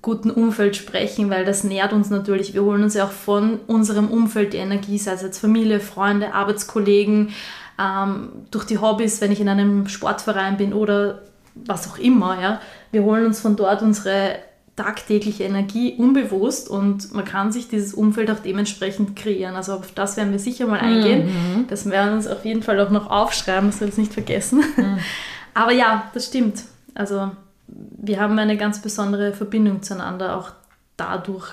guten 0.00 0.30
Umfeld 0.30 0.76
sprechen, 0.76 1.28
weil 1.30 1.44
das 1.44 1.64
nährt 1.64 1.92
uns 1.92 2.10
natürlich. 2.10 2.54
Wir 2.54 2.62
holen 2.62 2.84
uns 2.84 2.94
ja 2.94 3.04
auch 3.04 3.10
von 3.10 3.58
unserem 3.66 4.08
Umfeld 4.08 4.52
die 4.52 4.58
Energie, 4.58 4.98
sei 4.98 5.12
es 5.12 5.22
jetzt 5.22 5.40
Familie, 5.40 5.80
Freunde, 5.80 6.34
Arbeitskollegen, 6.34 7.30
ähm, 7.78 8.30
durch 8.50 8.64
die 8.64 8.78
Hobbys, 8.78 9.20
wenn 9.20 9.32
ich 9.32 9.40
in 9.40 9.48
einem 9.48 9.88
Sportverein 9.88 10.56
bin 10.56 10.72
oder 10.72 11.22
was 11.54 11.88
auch 11.88 11.98
immer. 11.98 12.40
Ja. 12.40 12.60
Wir 12.90 13.02
holen 13.02 13.26
uns 13.26 13.40
von 13.40 13.56
dort 13.56 13.82
unsere 13.82 14.36
tagtägliche 14.76 15.42
Energie 15.42 15.96
unbewusst 15.98 16.68
und 16.68 17.12
man 17.12 17.24
kann 17.24 17.50
sich 17.50 17.68
dieses 17.68 17.94
Umfeld 17.94 18.30
auch 18.30 18.38
dementsprechend 18.38 19.16
kreieren. 19.16 19.56
Also 19.56 19.74
auf 19.74 19.90
das 19.92 20.16
werden 20.16 20.30
wir 20.30 20.38
sicher 20.38 20.66
mal 20.68 20.78
eingehen. 20.78 21.26
Mhm. 21.26 21.66
Das 21.66 21.88
werden 21.90 22.10
wir 22.10 22.16
uns 22.16 22.28
auf 22.28 22.44
jeden 22.44 22.62
Fall 22.62 22.78
auch 22.80 22.90
noch 22.90 23.10
aufschreiben, 23.10 23.70
das 23.70 23.80
wir 23.80 23.88
uns 23.88 23.96
nicht 23.96 24.12
vergessen. 24.12 24.62
Mhm. 24.76 24.98
Aber 25.54 25.72
ja, 25.72 26.08
das 26.14 26.26
stimmt. 26.26 26.62
Also 26.94 27.32
wir 27.66 28.20
haben 28.20 28.38
eine 28.38 28.56
ganz 28.56 28.80
besondere 28.80 29.32
Verbindung 29.32 29.82
zueinander 29.82 30.36
auch 30.36 30.52
dadurch 30.96 31.52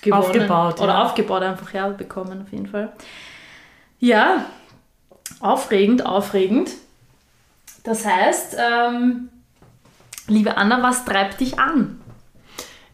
gewonnen. 0.00 0.22
Aufgebaut. 0.22 0.80
Oder 0.80 0.94
ja. 0.94 1.02
aufgebaut 1.04 1.42
einfach, 1.42 1.74
ja, 1.74 1.88
bekommen 1.88 2.42
auf 2.42 2.52
jeden 2.52 2.66
Fall. 2.66 2.92
Ja, 3.98 4.46
aufregend, 5.44 6.06
aufregend. 6.06 6.70
Das 7.82 8.06
heißt, 8.06 8.56
ähm, 8.58 9.28
liebe 10.26 10.56
Anna, 10.56 10.82
was 10.82 11.04
treibt 11.04 11.40
dich 11.40 11.58
an? 11.58 12.00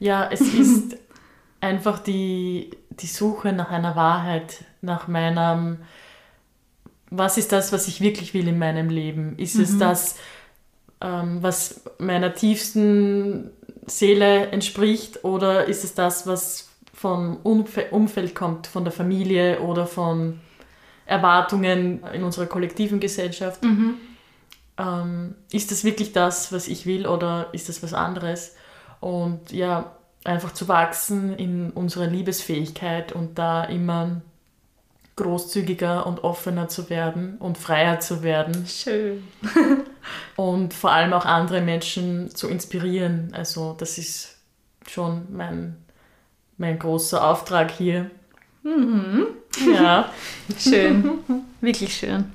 Ja, 0.00 0.28
es 0.30 0.40
ist 0.54 0.96
einfach 1.60 2.00
die, 2.00 2.70
die 2.90 3.06
Suche 3.06 3.52
nach 3.52 3.70
einer 3.70 3.94
Wahrheit, 3.94 4.64
nach 4.82 5.06
meinem, 5.06 5.78
was 7.10 7.38
ist 7.38 7.52
das, 7.52 7.72
was 7.72 7.86
ich 7.86 8.00
wirklich 8.00 8.34
will 8.34 8.48
in 8.48 8.58
meinem 8.58 8.88
Leben? 8.88 9.38
Ist 9.38 9.54
mhm. 9.54 9.62
es 9.62 9.78
das, 9.78 10.16
ähm, 11.00 11.42
was 11.42 11.82
meiner 11.98 12.34
tiefsten 12.34 13.50
Seele 13.86 14.48
entspricht 14.48 15.24
oder 15.24 15.66
ist 15.66 15.84
es 15.84 15.94
das, 15.94 16.26
was 16.26 16.68
vom 16.92 17.36
Umfeld 17.44 18.34
kommt, 18.34 18.66
von 18.66 18.84
der 18.84 18.92
Familie 18.92 19.60
oder 19.60 19.86
von 19.86 20.40
Erwartungen 21.10 22.04
in 22.12 22.22
unserer 22.22 22.46
kollektiven 22.46 23.00
Gesellschaft? 23.00 23.62
Mhm. 23.64 23.96
Ähm, 24.78 25.34
ist 25.50 25.72
das 25.72 25.84
wirklich 25.84 26.12
das, 26.12 26.52
was 26.52 26.68
ich 26.68 26.86
will 26.86 27.06
oder 27.06 27.48
ist 27.52 27.68
das 27.68 27.82
was 27.82 27.92
anderes? 27.92 28.54
Und 29.00 29.50
ja, 29.52 29.96
einfach 30.24 30.52
zu 30.52 30.68
wachsen 30.68 31.34
in 31.34 31.70
unserer 31.70 32.06
Liebesfähigkeit 32.06 33.12
und 33.12 33.38
da 33.38 33.64
immer 33.64 34.22
großzügiger 35.16 36.06
und 36.06 36.24
offener 36.24 36.68
zu 36.68 36.88
werden 36.88 37.36
und 37.38 37.58
freier 37.58 38.00
zu 38.00 38.22
werden. 38.22 38.66
Schön. 38.66 39.24
und 40.36 40.72
vor 40.72 40.92
allem 40.92 41.12
auch 41.12 41.26
andere 41.26 41.60
Menschen 41.60 42.34
zu 42.34 42.48
inspirieren. 42.48 43.32
Also 43.34 43.74
das 43.76 43.98
ist 43.98 44.38
schon 44.88 45.26
mein, 45.30 45.76
mein 46.56 46.78
großer 46.78 47.22
Auftrag 47.22 47.70
hier. 47.70 48.10
Mhm. 48.62 49.26
Ja. 49.72 50.12
schön. 50.58 51.18
Wirklich 51.60 51.94
schön. 51.94 52.32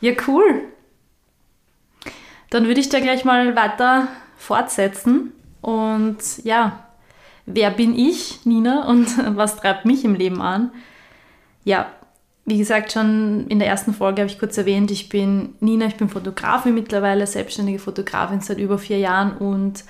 Ja, 0.00 0.12
cool. 0.26 0.62
Dann 2.50 2.66
würde 2.66 2.80
ich 2.80 2.88
da 2.88 3.00
gleich 3.00 3.24
mal 3.24 3.56
weiter 3.56 4.08
fortsetzen. 4.36 5.32
Und 5.60 6.18
ja, 6.44 6.84
wer 7.46 7.70
bin 7.70 7.98
ich, 7.98 8.44
Nina, 8.44 8.86
und 8.86 9.08
was 9.36 9.56
treibt 9.56 9.84
mich 9.84 10.04
im 10.04 10.14
Leben 10.14 10.40
an? 10.40 10.70
Ja, 11.64 11.90
wie 12.46 12.58
gesagt, 12.58 12.92
schon 12.92 13.46
in 13.48 13.58
der 13.58 13.68
ersten 13.68 13.94
Folge 13.94 14.20
habe 14.20 14.30
ich 14.30 14.38
kurz 14.38 14.58
erwähnt, 14.58 14.90
ich 14.90 15.08
bin 15.08 15.54
Nina, 15.60 15.86
ich 15.86 15.96
bin 15.96 16.10
Fotografin 16.10 16.74
mittlerweile, 16.74 17.26
selbstständige 17.26 17.78
Fotografin 17.78 18.40
seit 18.40 18.58
über 18.58 18.78
vier 18.78 18.98
Jahren 18.98 19.36
und 19.38 19.84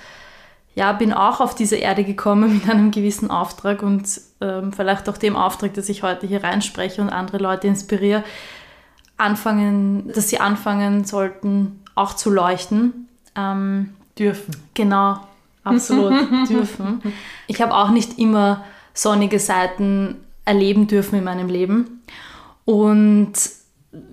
ja, 0.75 0.91
bin 0.93 1.13
auch 1.13 1.39
auf 1.39 1.55
diese 1.55 1.77
Erde 1.77 2.03
gekommen 2.03 2.53
mit 2.61 2.69
einem 2.69 2.91
gewissen 2.91 3.31
Auftrag 3.31 3.81
und 3.81 4.21
ähm, 4.41 4.71
vielleicht 4.73 5.09
auch 5.09 5.17
dem 5.17 5.35
Auftrag, 5.35 5.73
dass 5.73 5.89
ich 5.89 6.03
heute 6.03 6.27
hier 6.27 6.43
reinspreche 6.43 7.01
und 7.01 7.09
andere 7.09 7.37
Leute 7.37 7.67
inspiriere, 7.67 8.23
anfangen, 9.17 10.11
dass 10.13 10.29
sie 10.29 10.39
anfangen 10.39 11.05
sollten, 11.05 11.81
auch 11.95 12.13
zu 12.13 12.29
leuchten. 12.29 13.07
Ähm, 13.35 13.95
dürfen. 14.17 14.55
Genau, 14.73 15.19
absolut 15.63 16.13
dürfen. 16.49 17.01
Ich 17.47 17.61
habe 17.61 17.73
auch 17.73 17.89
nicht 17.89 18.17
immer 18.17 18.63
sonnige 18.93 19.39
Seiten 19.39 20.17
erleben 20.45 20.87
dürfen 20.87 21.15
in 21.15 21.23
meinem 21.23 21.49
Leben. 21.49 22.01
Und 22.65 23.33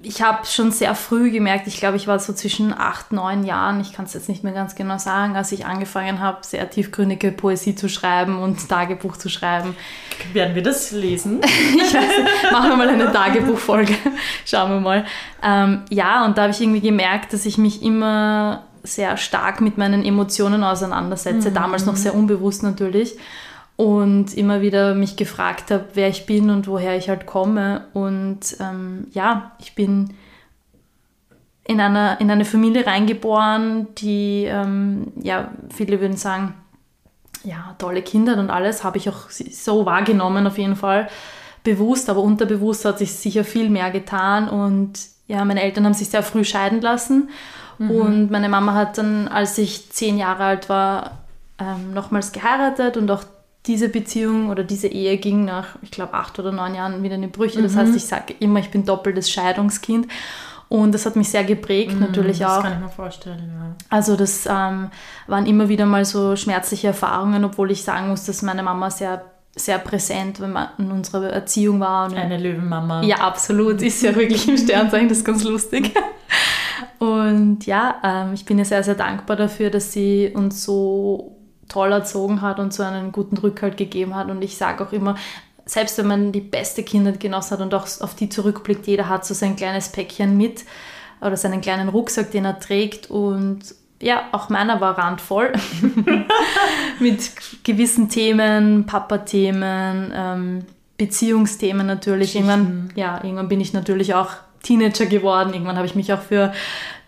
ich 0.03 0.23
habe 0.23 0.47
schon 0.47 0.71
sehr 0.71 0.95
früh 0.95 1.31
gemerkt, 1.31 1.67
ich 1.67 1.79
glaube, 1.79 1.97
ich 1.97 2.07
war 2.07 2.19
so 2.19 2.33
zwischen 2.33 2.73
acht, 2.73 3.13
neun 3.13 3.45
Jahren, 3.45 3.81
ich 3.81 3.93
kann 3.93 4.05
es 4.05 4.15
jetzt 4.15 4.29
nicht 4.29 4.45
mehr 4.45 4.53
ganz 4.53 4.75
genau 4.75 4.99
sagen, 4.99 5.37
als 5.37 5.53
ich 5.53 5.67
angefangen 5.67 6.21
habe, 6.21 6.39
sehr 6.43 6.69
tiefgründige 6.69 7.33
Poesie 7.33 7.75
zu 7.75 7.89
schreiben 7.89 8.39
und 8.39 8.69
Tagebuch 8.69 9.17
zu 9.17 9.29
schreiben. 9.29 9.77
Werden 10.33 10.55
wir 10.55 10.63
das 10.63 10.93
lesen? 10.93 11.41
ich 11.45 11.95
weiß, 11.95 12.53
machen 12.53 12.71
wir 12.71 12.77
mal 12.77 12.89
eine 12.89 13.13
Tagebuchfolge. 13.13 13.95
Schauen 14.45 14.71
wir 14.71 14.81
mal. 14.81 15.05
Ähm, 15.43 15.83
ja, 15.91 16.25
und 16.25 16.39
da 16.39 16.43
habe 16.43 16.53
ich 16.53 16.61
irgendwie 16.61 16.81
gemerkt, 16.81 17.33
dass 17.33 17.47
ich 17.47 17.59
mich 17.59 17.83
immer 17.83 18.65
sehr 18.85 19.17
stark 19.17 19.61
mit 19.61 19.79
meinen 19.79 20.05
Emotionen 20.05 20.65
auseinandersetze, 20.65 21.51
mhm. 21.51 21.55
damals 21.55 21.87
noch 21.87 21.97
sehr 21.97 22.15
unbewusst 22.15 22.63
natürlich 22.63 23.17
und 23.83 24.35
immer 24.35 24.61
wieder 24.61 24.95
mich 24.95 25.17
gefragt 25.17 25.73
habe, 25.73 25.87
wer 25.95 26.09
ich 26.09 26.25
bin 26.25 26.51
und 26.51 26.69
woher 26.69 26.97
ich 26.97 27.09
halt 27.09 27.27
komme. 27.27 27.87
Und 27.95 28.57
ähm, 28.61 29.09
ja, 29.11 29.51
ich 29.59 29.75
bin 29.75 30.15
in, 31.65 31.81
einer, 31.81 32.21
in 32.21 32.31
eine 32.31 32.45
Familie 32.45 32.87
reingeboren, 32.87 33.89
die, 33.97 34.45
ähm, 34.45 35.09
ja, 35.21 35.51
viele 35.69 36.01
würden 36.01 36.17
sagen, 36.17 36.55
ja, 37.43 37.75
tolle 37.79 38.03
Kinder 38.03 38.39
und 38.39 38.51
alles, 38.51 38.85
habe 38.85 38.99
ich 38.99 39.09
auch 39.09 39.31
so 39.31 39.85
wahrgenommen 39.85 40.47
auf 40.47 40.59
jeden 40.59 40.77
Fall. 40.77 41.09
Bewusst, 41.65 42.09
aber 42.09 42.21
unterbewusst 42.21 42.85
hat 42.85 42.99
sich 42.99 43.13
sicher 43.13 43.43
viel 43.43 43.69
mehr 43.69 43.91
getan 43.91 44.49
und 44.49 44.93
ja, 45.27 45.45
meine 45.45 45.61
Eltern 45.61 45.87
haben 45.87 45.95
sich 45.95 46.09
sehr 46.09 46.23
früh 46.23 46.45
scheiden 46.45 46.81
lassen 46.81 47.31
mhm. 47.79 47.91
und 47.91 48.31
meine 48.31 48.49
Mama 48.49 48.75
hat 48.75 48.99
dann, 48.99 49.27
als 49.27 49.59
ich 49.59 49.91
zehn 49.91 50.19
Jahre 50.19 50.45
alt 50.45 50.69
war, 50.69 51.19
ähm, 51.59 51.93
nochmals 51.95 52.31
geheiratet 52.31 52.97
und 52.97 53.11
auch 53.11 53.25
diese 53.67 53.89
Beziehung 53.89 54.51
oder 54.51 54.65
diese 54.65 54.89
Ehe 54.89 55.17
ging 55.19 55.45
nach, 55.45 55.77
ich 55.83 55.91
glaube, 55.91 56.15
acht 56.15 56.39
oder 56.39 56.51
neun 56.51 56.75
Jahren 56.75 57.03
wieder 57.03 57.15
in 57.15 57.23
die 57.23 57.29
Brüche. 57.29 57.63
Das 57.63 57.75
mhm. 57.75 57.79
heißt, 57.79 57.97
ich 57.97 58.05
sage 58.05 58.35
immer, 58.41 58.59
ich 58.61 58.71
bin 58.71 58.85
doppeltes 58.85 59.31
Scheidungskind. 59.31 60.09
Und 60.69 60.93
das 60.93 61.05
hat 61.05 61.17
mich 61.17 61.29
sehr 61.29 61.45
geprägt, 61.45 61.93
mhm, 61.93 62.01
natürlich 62.01 62.47
auch. 62.47 62.57
Das 62.57 62.63
kann 62.63 62.73
ich 62.73 62.79
mir 62.79 62.89
vorstellen, 62.89 63.53
ja. 63.55 63.77
Also, 63.91 64.17
das 64.17 64.47
ähm, 64.47 64.91
waren 65.27 65.45
immer 65.47 65.69
wieder 65.69 65.85
mal 65.85 66.05
so 66.07 66.35
schmerzliche 66.35 66.87
Erfahrungen, 66.89 67.45
obwohl 67.45 67.71
ich 67.71 67.83
sagen 67.83 68.09
muss, 68.09 68.25
dass 68.25 68.41
meine 68.41 68.63
Mama 68.63 68.91
sehr 68.91 69.23
sehr 69.55 69.79
präsent, 69.79 70.41
wenn 70.41 70.53
man 70.53 70.69
in 70.79 70.91
unserer 70.91 71.29
Erziehung 71.29 71.81
war. 71.81 72.09
Und 72.09 72.17
Eine 72.17 72.39
Löwenmama. 72.39 73.03
Ja, 73.03 73.17
absolut. 73.17 73.83
Ist 73.83 74.03
ja 74.03 74.15
wirklich 74.15 74.49
im 74.49 74.57
Sternzeichen, 74.57 75.11
das 75.11 75.19
ist 75.19 75.25
ganz 75.25 75.45
lustig. 75.45 75.93
Und 76.99 77.67
ja, 77.67 77.97
ähm, 78.03 78.33
ich 78.33 78.45
bin 78.45 78.59
ihr 78.59 78.65
sehr, 78.65 78.83
sehr 78.83 78.95
dankbar 78.95 79.37
dafür, 79.37 79.71
dass 79.71 79.93
sie 79.93 80.33
uns 80.35 80.65
so 80.65 81.37
toll 81.73 81.93
erzogen 81.93 82.43
hat 82.43 82.59
und 82.59 82.73
so 82.73 82.83
einen 82.83 83.13
guten 83.13 83.39
Rückhalt 83.39 83.77
gegeben 83.77 84.15
hat. 84.15 84.31
Und 84.31 84.43
ich 84.43 84.57
sage 84.57 84.85
auch 84.85 84.93
immer, 84.93 85.17
selbst 85.65 85.97
wenn 85.99 86.07
man 86.07 86.33
die 86.33 86.41
beste 86.41 86.83
Kindheit 86.83 87.21
genossen 87.21 87.53
hat 87.53 87.61
und 87.61 87.75
auch 87.75 87.87
auf 88.01 88.15
die 88.15 88.29
zurückblickt, 88.29 88.87
jeder 88.87 89.09
hat 89.09 89.25
so 89.25 89.33
sein 89.33 89.57
kleines 89.57 89.89
Päckchen 89.91 90.37
mit 90.37 90.65
oder 91.21 91.37
seinen 91.37 91.61
kleinen 91.61 91.89
Rucksack, 91.89 92.31
den 92.33 92.45
er 92.45 92.59
trägt. 92.61 93.11
Und 93.11 93.61
ja, 94.01 94.25
auch 94.33 94.49
meiner 94.49 94.81
war 94.81 94.99
randvoll 94.99 95.53
mit 96.99 97.31
gewissen 97.65 98.09
Themen, 98.09 98.85
Papa-Themen, 98.87 100.13
ähm, 100.15 100.65
Beziehungsthemen 100.99 101.87
natürlich. 101.87 102.35
Irgendwann, 102.35 102.93
ja, 102.97 103.23
irgendwann 103.23 103.49
bin 103.49 103.61
ich 103.61 103.73
natürlich 103.73 104.15
auch 104.15 104.31
Teenager 104.63 105.07
geworden. 105.07 105.55
Irgendwann 105.55 105.77
habe 105.77 105.87
ich 105.87 105.95
mich 105.95 106.13
auch 106.13 106.21
für 106.21 106.53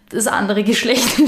das 0.09 0.27
andere 0.27 0.63
Geschlecht 0.63 1.19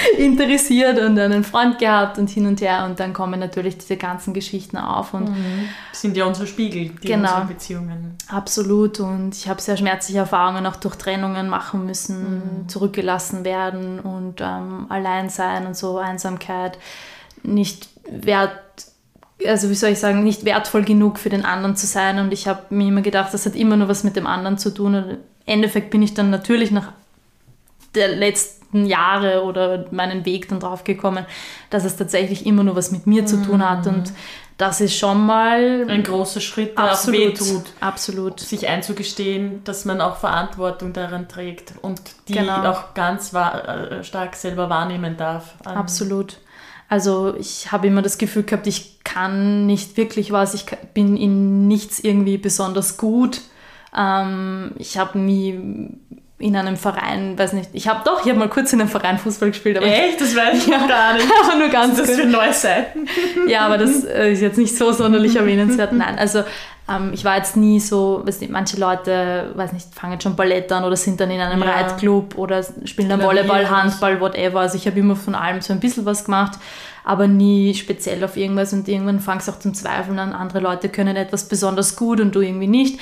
interessiert 0.18 0.98
und 0.98 1.18
einen 1.18 1.44
Freund 1.44 1.78
gehabt 1.78 2.18
und 2.18 2.30
hin 2.30 2.46
und 2.46 2.60
her 2.60 2.84
und 2.84 3.00
dann 3.00 3.12
kommen 3.12 3.40
natürlich 3.40 3.78
diese 3.78 3.96
ganzen 3.96 4.34
Geschichten 4.34 4.76
auf 4.76 5.14
und 5.14 5.30
mhm. 5.30 5.68
sind 5.92 6.16
ja 6.16 6.24
unsere 6.24 6.46
Spiegel, 6.46 6.90
die 7.02 7.08
genau, 7.08 7.28
unsere 7.28 7.46
Beziehungen. 7.46 8.16
Absolut 8.28 9.00
und 9.00 9.34
ich 9.34 9.48
habe 9.48 9.60
sehr 9.60 9.76
schmerzliche 9.76 10.20
Erfahrungen 10.20 10.66
auch 10.66 10.76
durch 10.76 10.96
Trennungen 10.96 11.48
machen 11.48 11.86
müssen, 11.86 12.62
mhm. 12.62 12.68
zurückgelassen 12.68 13.44
werden 13.44 14.00
und 14.00 14.40
ähm, 14.40 14.86
allein 14.88 15.28
sein 15.28 15.66
und 15.66 15.76
so 15.76 15.98
Einsamkeit 15.98 16.78
nicht 17.42 17.88
wert 18.10 18.60
also 19.46 19.70
wie 19.70 19.74
soll 19.74 19.90
ich 19.90 19.98
sagen, 19.98 20.22
nicht 20.22 20.44
wertvoll 20.44 20.84
genug 20.84 21.18
für 21.18 21.30
den 21.30 21.44
anderen 21.44 21.76
zu 21.76 21.86
sein. 21.86 22.18
Und 22.18 22.32
ich 22.32 22.46
habe 22.46 22.62
mir 22.70 22.88
immer 22.88 23.02
gedacht, 23.02 23.32
das 23.32 23.46
hat 23.46 23.54
immer 23.54 23.76
nur 23.76 23.88
was 23.88 24.04
mit 24.04 24.16
dem 24.16 24.26
anderen 24.26 24.58
zu 24.58 24.72
tun. 24.72 24.94
Und 24.94 25.10
im 25.10 25.18
Endeffekt 25.46 25.90
bin 25.90 26.02
ich 26.02 26.14
dann 26.14 26.30
natürlich 26.30 26.70
nach 26.70 26.92
der 27.94 28.08
letzten 28.08 28.59
letzten 28.72 28.86
Jahre 28.86 29.44
oder 29.44 29.86
meinen 29.90 30.24
Weg 30.24 30.48
dann 30.48 30.60
drauf 30.60 30.84
gekommen, 30.84 31.26
dass 31.70 31.84
es 31.84 31.96
tatsächlich 31.96 32.46
immer 32.46 32.64
nur 32.64 32.76
was 32.76 32.90
mit 32.90 33.06
mir 33.06 33.26
zu 33.26 33.42
tun 33.42 33.68
hat 33.68 33.86
und 33.86 34.10
mhm. 34.10 34.14
das 34.56 34.80
ist 34.80 34.96
schon 34.96 35.24
mal 35.24 35.86
ein 35.88 36.02
großer 36.02 36.40
Schritt, 36.40 36.76
der 36.76 36.92
absolut, 36.92 37.20
auch 37.20 37.26
wehtut. 37.26 37.72
Absolut. 37.80 38.40
Sich 38.40 38.68
einzugestehen, 38.68 39.62
dass 39.64 39.84
man 39.84 40.00
auch 40.00 40.16
Verantwortung 40.16 40.92
daran 40.92 41.28
trägt 41.28 41.74
und 41.82 42.00
die 42.28 42.34
genau. 42.34 42.64
auch 42.70 42.94
ganz 42.94 43.32
äh, 43.32 44.02
stark 44.04 44.36
selber 44.36 44.68
wahrnehmen 44.68 45.16
darf. 45.16 45.54
Absolut. 45.64 46.38
Also 46.88 47.34
ich 47.38 47.70
habe 47.70 47.86
immer 47.86 48.02
das 48.02 48.18
Gefühl 48.18 48.42
gehabt, 48.42 48.66
ich 48.66 49.04
kann 49.04 49.66
nicht 49.66 49.96
wirklich 49.96 50.32
was, 50.32 50.54
ich 50.54 50.66
bin 50.92 51.16
in 51.16 51.68
nichts 51.68 52.00
irgendwie 52.00 52.36
besonders 52.36 52.96
gut. 52.96 53.42
Ähm, 53.96 54.72
ich 54.76 54.98
habe 54.98 55.18
nie 55.18 55.98
in 56.40 56.56
einem 56.56 56.76
Verein, 56.76 57.38
weiß 57.38 57.52
nicht, 57.52 57.70
ich 57.74 57.86
habe 57.86 58.00
doch, 58.04 58.24
ich 58.24 58.30
habe 58.30 58.38
mal 58.38 58.48
kurz 58.48 58.72
in 58.72 58.80
einem 58.80 58.88
Verein 58.88 59.18
Fußball 59.18 59.50
gespielt. 59.50 59.76
Aber 59.76 59.86
Echt? 59.86 60.20
Das 60.20 60.34
weiß 60.34 60.58
ich 60.58 60.66
ja, 60.72 60.86
gar 60.86 61.12
nicht. 61.12 61.26
aber 61.44 61.58
nur 61.58 61.68
ganz 61.68 61.98
Das 61.98 62.08
ist 62.08 62.18
für 62.18 62.26
neue 62.26 62.52
Seiten. 62.52 63.06
ja, 63.46 63.66
aber 63.66 63.76
das 63.76 64.04
äh, 64.04 64.32
ist 64.32 64.40
jetzt 64.40 64.56
nicht 64.56 64.74
so 64.76 64.90
sonderlich 64.92 65.36
erwähnenswert. 65.36 65.92
Nein, 65.92 66.18
also 66.18 66.42
ähm, 66.88 67.10
ich 67.12 67.26
war 67.26 67.36
jetzt 67.36 67.58
nie 67.58 67.78
so, 67.78 68.22
weiß 68.24 68.40
nicht, 68.40 68.50
manche 68.50 68.78
Leute, 68.78 69.52
weiß 69.54 69.72
nicht, 69.72 69.94
fangen 69.94 70.18
schon 70.18 70.34
Ballett 70.34 70.72
an 70.72 70.84
oder 70.84 70.96
sind 70.96 71.20
dann 71.20 71.30
in 71.30 71.40
einem 71.40 71.62
ja. 71.62 71.70
Reitclub 71.70 72.36
oder 72.38 72.64
spielen 72.84 73.10
dann 73.10 73.22
Volleyball, 73.22 73.68
Handball, 73.68 74.18
whatever. 74.20 74.60
Also 74.60 74.76
ich 74.76 74.86
habe 74.86 74.98
immer 74.98 75.16
von 75.16 75.34
allem 75.34 75.60
so 75.60 75.74
ein 75.74 75.80
bisschen 75.80 76.06
was 76.06 76.24
gemacht, 76.24 76.58
aber 77.04 77.28
nie 77.28 77.74
speziell 77.74 78.24
auf 78.24 78.38
irgendwas 78.38 78.72
und 78.72 78.88
irgendwann 78.88 79.20
fangst 79.20 79.46
du 79.46 79.52
auch 79.52 79.58
zum 79.58 79.74
Zweifeln 79.74 80.18
an, 80.18 80.32
andere 80.32 80.60
Leute 80.60 80.88
können 80.88 81.16
etwas 81.16 81.48
besonders 81.48 81.96
gut 81.96 82.18
und 82.18 82.34
du 82.34 82.40
irgendwie 82.40 82.66
nicht. 82.66 82.98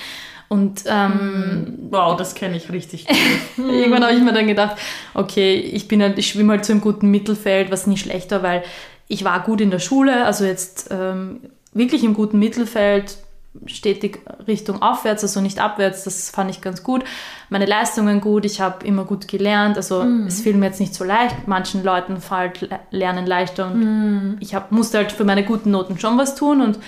Und 0.48 0.84
ähm, 0.86 1.78
wow, 1.90 2.16
das 2.16 2.34
kenne 2.34 2.56
ich 2.56 2.72
richtig. 2.72 3.06
irgendwann 3.56 4.02
habe 4.02 4.14
ich 4.14 4.22
mir 4.22 4.32
dann 4.32 4.46
gedacht, 4.46 4.76
okay, 5.14 5.56
ich 5.56 5.88
bin 5.88 6.02
halt, 6.02 6.18
ich 6.18 6.28
schwimme 6.28 6.52
halt 6.54 6.64
so 6.64 6.72
im 6.72 6.80
guten 6.80 7.10
Mittelfeld, 7.10 7.70
was 7.70 7.86
nicht 7.86 8.02
schlechter, 8.02 8.42
weil 8.42 8.62
ich 9.08 9.24
war 9.24 9.42
gut 9.42 9.60
in 9.60 9.70
der 9.70 9.78
Schule, 9.78 10.24
also 10.24 10.44
jetzt 10.44 10.88
ähm, 10.90 11.40
wirklich 11.72 12.02
im 12.02 12.14
guten 12.14 12.38
Mittelfeld, 12.38 13.18
stetig 13.66 14.20
Richtung 14.46 14.82
aufwärts, 14.82 15.22
also 15.22 15.40
nicht 15.40 15.58
abwärts. 15.58 16.04
Das 16.04 16.30
fand 16.30 16.50
ich 16.50 16.60
ganz 16.60 16.82
gut. 16.82 17.04
Meine 17.48 17.66
Leistungen 17.66 18.20
gut, 18.20 18.44
ich 18.44 18.60
habe 18.60 18.86
immer 18.86 19.04
gut 19.04 19.28
gelernt. 19.28 19.76
Also 19.76 20.02
mhm. 20.02 20.26
es 20.26 20.40
fiel 20.40 20.54
mir 20.54 20.66
jetzt 20.66 20.80
nicht 20.80 20.94
so 20.94 21.04
leicht. 21.04 21.48
Manchen 21.48 21.82
Leuten 21.82 22.20
fällt 22.20 22.68
Lernen 22.90 23.26
leichter 23.26 23.66
und 23.66 23.80
mhm. 23.80 24.36
ich 24.40 24.54
hab, 24.54 24.70
musste 24.70 24.98
halt 24.98 25.12
für 25.12 25.24
meine 25.24 25.44
guten 25.44 25.70
Noten 25.70 25.98
schon 25.98 26.18
was 26.18 26.34
tun 26.34 26.60
und 26.60 26.78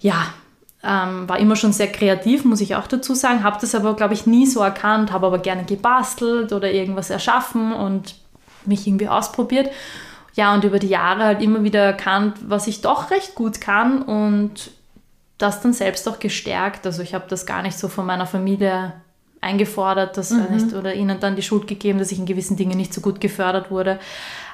ja, 0.00 0.32
ähm, 0.82 1.28
war 1.28 1.38
immer 1.38 1.56
schon 1.56 1.72
sehr 1.72 1.92
kreativ, 1.92 2.44
muss 2.44 2.60
ich 2.60 2.74
auch 2.74 2.86
dazu 2.86 3.14
sagen. 3.14 3.42
Habe 3.42 3.58
das 3.60 3.74
aber, 3.74 3.94
glaube 3.94 4.14
ich, 4.14 4.26
nie 4.26 4.46
so 4.46 4.60
erkannt, 4.60 5.12
habe 5.12 5.26
aber 5.26 5.38
gerne 5.38 5.64
gebastelt 5.64 6.52
oder 6.52 6.70
irgendwas 6.70 7.10
erschaffen 7.10 7.72
und 7.72 8.14
mich 8.64 8.86
irgendwie 8.86 9.08
ausprobiert. 9.08 9.70
Ja, 10.34 10.54
und 10.54 10.64
über 10.64 10.78
die 10.78 10.88
Jahre 10.88 11.24
halt 11.24 11.42
immer 11.42 11.64
wieder 11.64 11.82
erkannt, 11.82 12.36
was 12.46 12.66
ich 12.66 12.80
doch 12.80 13.10
recht 13.10 13.34
gut 13.34 13.60
kann 13.60 14.02
und 14.02 14.70
das 15.38 15.60
dann 15.60 15.72
selbst 15.72 16.08
auch 16.08 16.18
gestärkt. 16.18 16.86
Also 16.86 17.02
ich 17.02 17.14
habe 17.14 17.24
das 17.28 17.46
gar 17.46 17.62
nicht 17.62 17.78
so 17.78 17.88
von 17.88 18.06
meiner 18.06 18.26
Familie 18.26 18.92
eingefordert 19.40 20.16
das 20.16 20.30
mhm. 20.30 20.46
nicht, 20.50 20.74
oder 20.74 20.94
ihnen 20.94 21.18
dann 21.18 21.36
die 21.36 21.42
Schuld 21.42 21.66
gegeben, 21.66 21.98
dass 21.98 22.12
ich 22.12 22.18
in 22.18 22.26
gewissen 22.26 22.56
Dingen 22.56 22.76
nicht 22.76 22.92
so 22.92 23.00
gut 23.00 23.20
gefördert 23.20 23.70
wurde. 23.70 23.98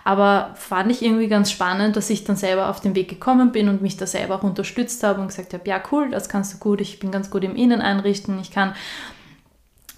Aber 0.07 0.51
fand 0.55 0.93
ich 0.93 1.03
irgendwie 1.03 1.27
ganz 1.27 1.51
spannend, 1.51 1.97
dass 1.97 2.11
ich 2.11 2.23
dann 2.23 2.37
selber 2.37 2.69
auf 2.69 2.79
den 2.79 2.95
Weg 2.95 3.09
gekommen 3.09 3.51
bin 3.51 3.69
und 3.69 3.83
mich 3.83 3.97
da 3.97 4.07
selber 4.07 4.37
auch 4.37 4.45
unterstützt 4.45 5.03
habe 5.03 5.21
und 5.21 5.27
gesagt 5.27 5.53
habe, 5.53 5.69
ja 5.69 5.83
cool, 5.91 6.11
das 6.13 6.29
kannst 6.29 6.55
du 6.55 6.59
gut, 6.59 6.81
ich 6.81 7.01
bin 7.01 7.11
ganz 7.11 7.29
gut 7.29 7.43
im 7.43 7.57
Innen 7.57 7.81
einrichten, 7.81 8.39
ich 8.41 8.53
kann 8.53 8.77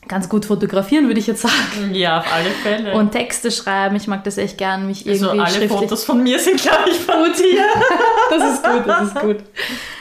ganz 0.09 0.31
gut 0.31 0.47
fotografieren, 0.47 1.09
würde 1.09 1.21
ich 1.21 1.27
jetzt 1.27 1.43
sagen. 1.43 1.93
Ja, 1.93 2.21
auf 2.21 2.33
alle 2.33 2.49
Fälle. 2.49 2.95
Und 2.95 3.13
Texte 3.13 3.51
schreiben, 3.51 3.97
ich 3.97 4.07
mag 4.07 4.25
das 4.25 4.39
echt 4.39 4.57
gern, 4.57 4.87
mich 4.87 5.07
also 5.07 5.27
irgendwie 5.27 5.45
also 5.45 5.59
alle 5.59 5.69
Fotos 5.69 6.05
von 6.05 6.23
mir 6.23 6.39
sind, 6.39 6.59
glaube 6.63 6.89
ich, 6.89 7.07
gut 7.07 7.37
hier. 7.37 7.65
das 8.31 8.55
ist 8.55 8.65
gut, 8.65 8.87
das 8.87 9.09
ist 9.09 9.21
gut. 9.21 9.45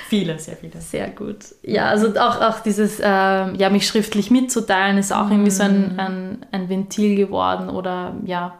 Viele, 0.07 0.39
sehr 0.39 0.55
viele. 0.55 0.79
Sehr 0.79 1.09
gut. 1.09 1.39
Ja, 1.63 1.87
also 1.87 2.17
auch, 2.17 2.39
auch 2.39 2.61
dieses, 2.61 3.01
äh, 3.01 3.03
ja, 3.03 3.69
mich 3.69 3.85
schriftlich 3.85 4.31
mitzuteilen, 4.31 4.97
ist 4.97 5.11
auch 5.11 5.27
mm. 5.27 5.31
irgendwie 5.33 5.51
so 5.51 5.63
ein, 5.63 5.91
mhm. 5.91 5.99
ein, 5.99 6.45
ein 6.53 6.69
Ventil 6.69 7.17
geworden 7.17 7.67
oder 7.69 8.15
ja, 8.23 8.57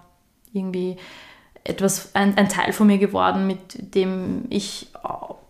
irgendwie 0.52 0.98
etwas, 1.68 2.12
ein, 2.14 2.38
ein 2.38 2.50
Teil 2.50 2.74
von 2.74 2.88
mir 2.88 2.98
geworden, 2.98 3.48
mit 3.48 3.96
dem 3.96 4.46
ich 4.50 4.88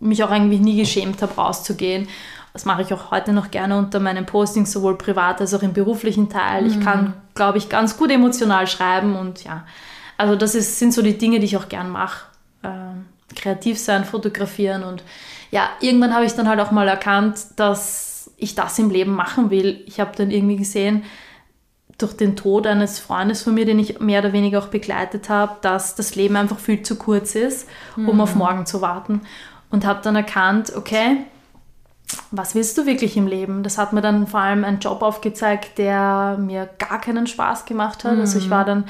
mich 0.00 0.22
auch 0.22 0.30
eigentlich 0.30 0.60
nie 0.60 0.76
geschämt 0.76 1.22
habe, 1.22 1.34
rauszugehen. 1.34 2.08
Das 2.52 2.64
mache 2.64 2.82
ich 2.82 2.92
auch 2.92 3.10
heute 3.10 3.32
noch 3.32 3.50
gerne 3.50 3.76
unter 3.76 4.00
meinen 4.00 4.26
Postings, 4.26 4.72
sowohl 4.72 4.96
privat 4.98 5.40
als 5.40 5.54
auch 5.54 5.62
im 5.62 5.72
beruflichen 5.72 6.28
Teil. 6.28 6.62
Mhm. 6.62 6.68
Ich 6.68 6.80
kann, 6.80 7.14
glaube 7.34 7.58
ich, 7.58 7.68
ganz 7.68 7.96
gut 7.96 8.10
emotional 8.10 8.66
schreiben 8.66 9.16
und 9.16 9.44
ja, 9.44 9.64
also 10.16 10.34
das 10.34 10.54
ist, 10.54 10.78
sind 10.78 10.92
so 10.92 11.02
die 11.02 11.16
Dinge, 11.16 11.38
die 11.38 11.46
ich 11.46 11.56
auch 11.56 11.68
gern 11.68 11.90
mache. 11.90 12.26
Ähm, 12.64 13.06
kreativ 13.36 13.78
sein, 13.78 14.04
fotografieren 14.04 14.82
und 14.82 15.02
ja, 15.50 15.68
irgendwann 15.80 16.14
habe 16.14 16.24
ich 16.24 16.32
dann 16.32 16.48
halt 16.48 16.60
auch 16.60 16.72
mal 16.72 16.88
erkannt, 16.88 17.38
dass 17.56 18.30
ich 18.36 18.54
das 18.54 18.78
im 18.78 18.90
Leben 18.90 19.12
machen 19.12 19.50
will. 19.50 19.82
Ich 19.86 20.00
habe 20.00 20.16
dann 20.16 20.30
irgendwie 20.30 20.56
gesehen, 20.56 21.04
durch 21.98 22.16
den 22.16 22.36
Tod 22.36 22.66
eines 22.66 23.00
Freundes 23.00 23.42
von 23.42 23.54
mir, 23.54 23.66
den 23.66 23.80
ich 23.80 23.98
mehr 23.98 24.20
oder 24.20 24.32
weniger 24.32 24.60
auch 24.60 24.68
begleitet 24.68 25.28
habe, 25.28 25.56
dass 25.62 25.96
das 25.96 26.14
Leben 26.14 26.36
einfach 26.36 26.58
viel 26.58 26.82
zu 26.82 26.96
kurz 26.96 27.34
ist, 27.34 27.68
um 27.96 28.04
mhm. 28.04 28.20
auf 28.20 28.36
morgen 28.36 28.66
zu 28.66 28.80
warten. 28.80 29.22
Und 29.70 29.84
habe 29.84 30.00
dann 30.02 30.14
erkannt, 30.14 30.72
okay, 30.76 31.18
was 32.30 32.54
willst 32.54 32.78
du 32.78 32.86
wirklich 32.86 33.16
im 33.16 33.26
Leben? 33.26 33.62
Das 33.62 33.78
hat 33.78 33.92
mir 33.92 34.00
dann 34.00 34.26
vor 34.28 34.40
allem 34.40 34.64
ein 34.64 34.78
Job 34.78 35.02
aufgezeigt, 35.02 35.76
der 35.76 36.38
mir 36.40 36.70
gar 36.78 37.00
keinen 37.00 37.26
Spaß 37.26 37.64
gemacht 37.66 38.04
hat. 38.04 38.14
Mhm. 38.14 38.20
Also 38.20 38.38
ich 38.38 38.46
mhm. 38.46 38.50
war 38.50 38.64
dann 38.64 38.84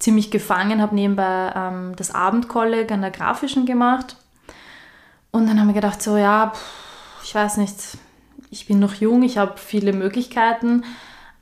ziemlich 0.00 0.30
gefangen, 0.30 0.82
habe 0.82 0.94
nebenbei 0.94 1.52
ähm, 1.54 1.94
das 1.96 2.14
Abendkolleg 2.14 2.90
an 2.90 3.02
der 3.02 3.10
Grafischen 3.10 3.66
gemacht. 3.66 4.16
Und 5.30 5.48
dann 5.48 5.60
haben 5.60 5.68
wir 5.68 5.74
gedacht, 5.74 6.02
so 6.02 6.16
ja, 6.16 6.52
ich 7.22 7.34
weiß 7.34 7.58
nicht, 7.58 7.76
ich 8.50 8.66
bin 8.66 8.78
noch 8.80 8.94
jung, 8.94 9.22
ich 9.22 9.38
habe 9.38 9.54
viele 9.56 9.92
Möglichkeiten, 9.92 10.84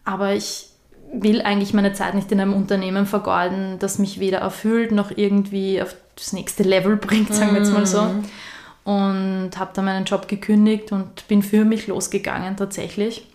aber 0.04 0.35
ich 0.35 0.70
will 1.12 1.42
eigentlich 1.42 1.75
meine 1.75 1.92
Zeit 1.92 2.14
nicht 2.14 2.30
in 2.32 2.40
einem 2.40 2.54
Unternehmen 2.54 3.06
vergeuden, 3.06 3.78
das 3.78 3.98
mich 3.98 4.20
weder 4.20 4.38
erfüllt 4.38 4.92
noch 4.92 5.10
irgendwie 5.14 5.80
auf 5.80 5.94
das 6.16 6.32
nächste 6.32 6.62
Level 6.62 6.96
bringt, 6.96 7.32
sagen 7.34 7.52
wir 7.52 7.60
jetzt 7.60 7.73
mal 7.73 7.86
so. 7.86 8.02
Mhm. 8.02 8.25
Und 8.84 9.50
habe 9.58 9.73
dann 9.75 9.84
meinen 9.84 10.04
Job 10.04 10.28
gekündigt 10.28 10.92
und 10.92 11.26
bin 11.28 11.42
für 11.42 11.64
mich 11.64 11.88
losgegangen 11.88 12.56
tatsächlich. 12.56 13.26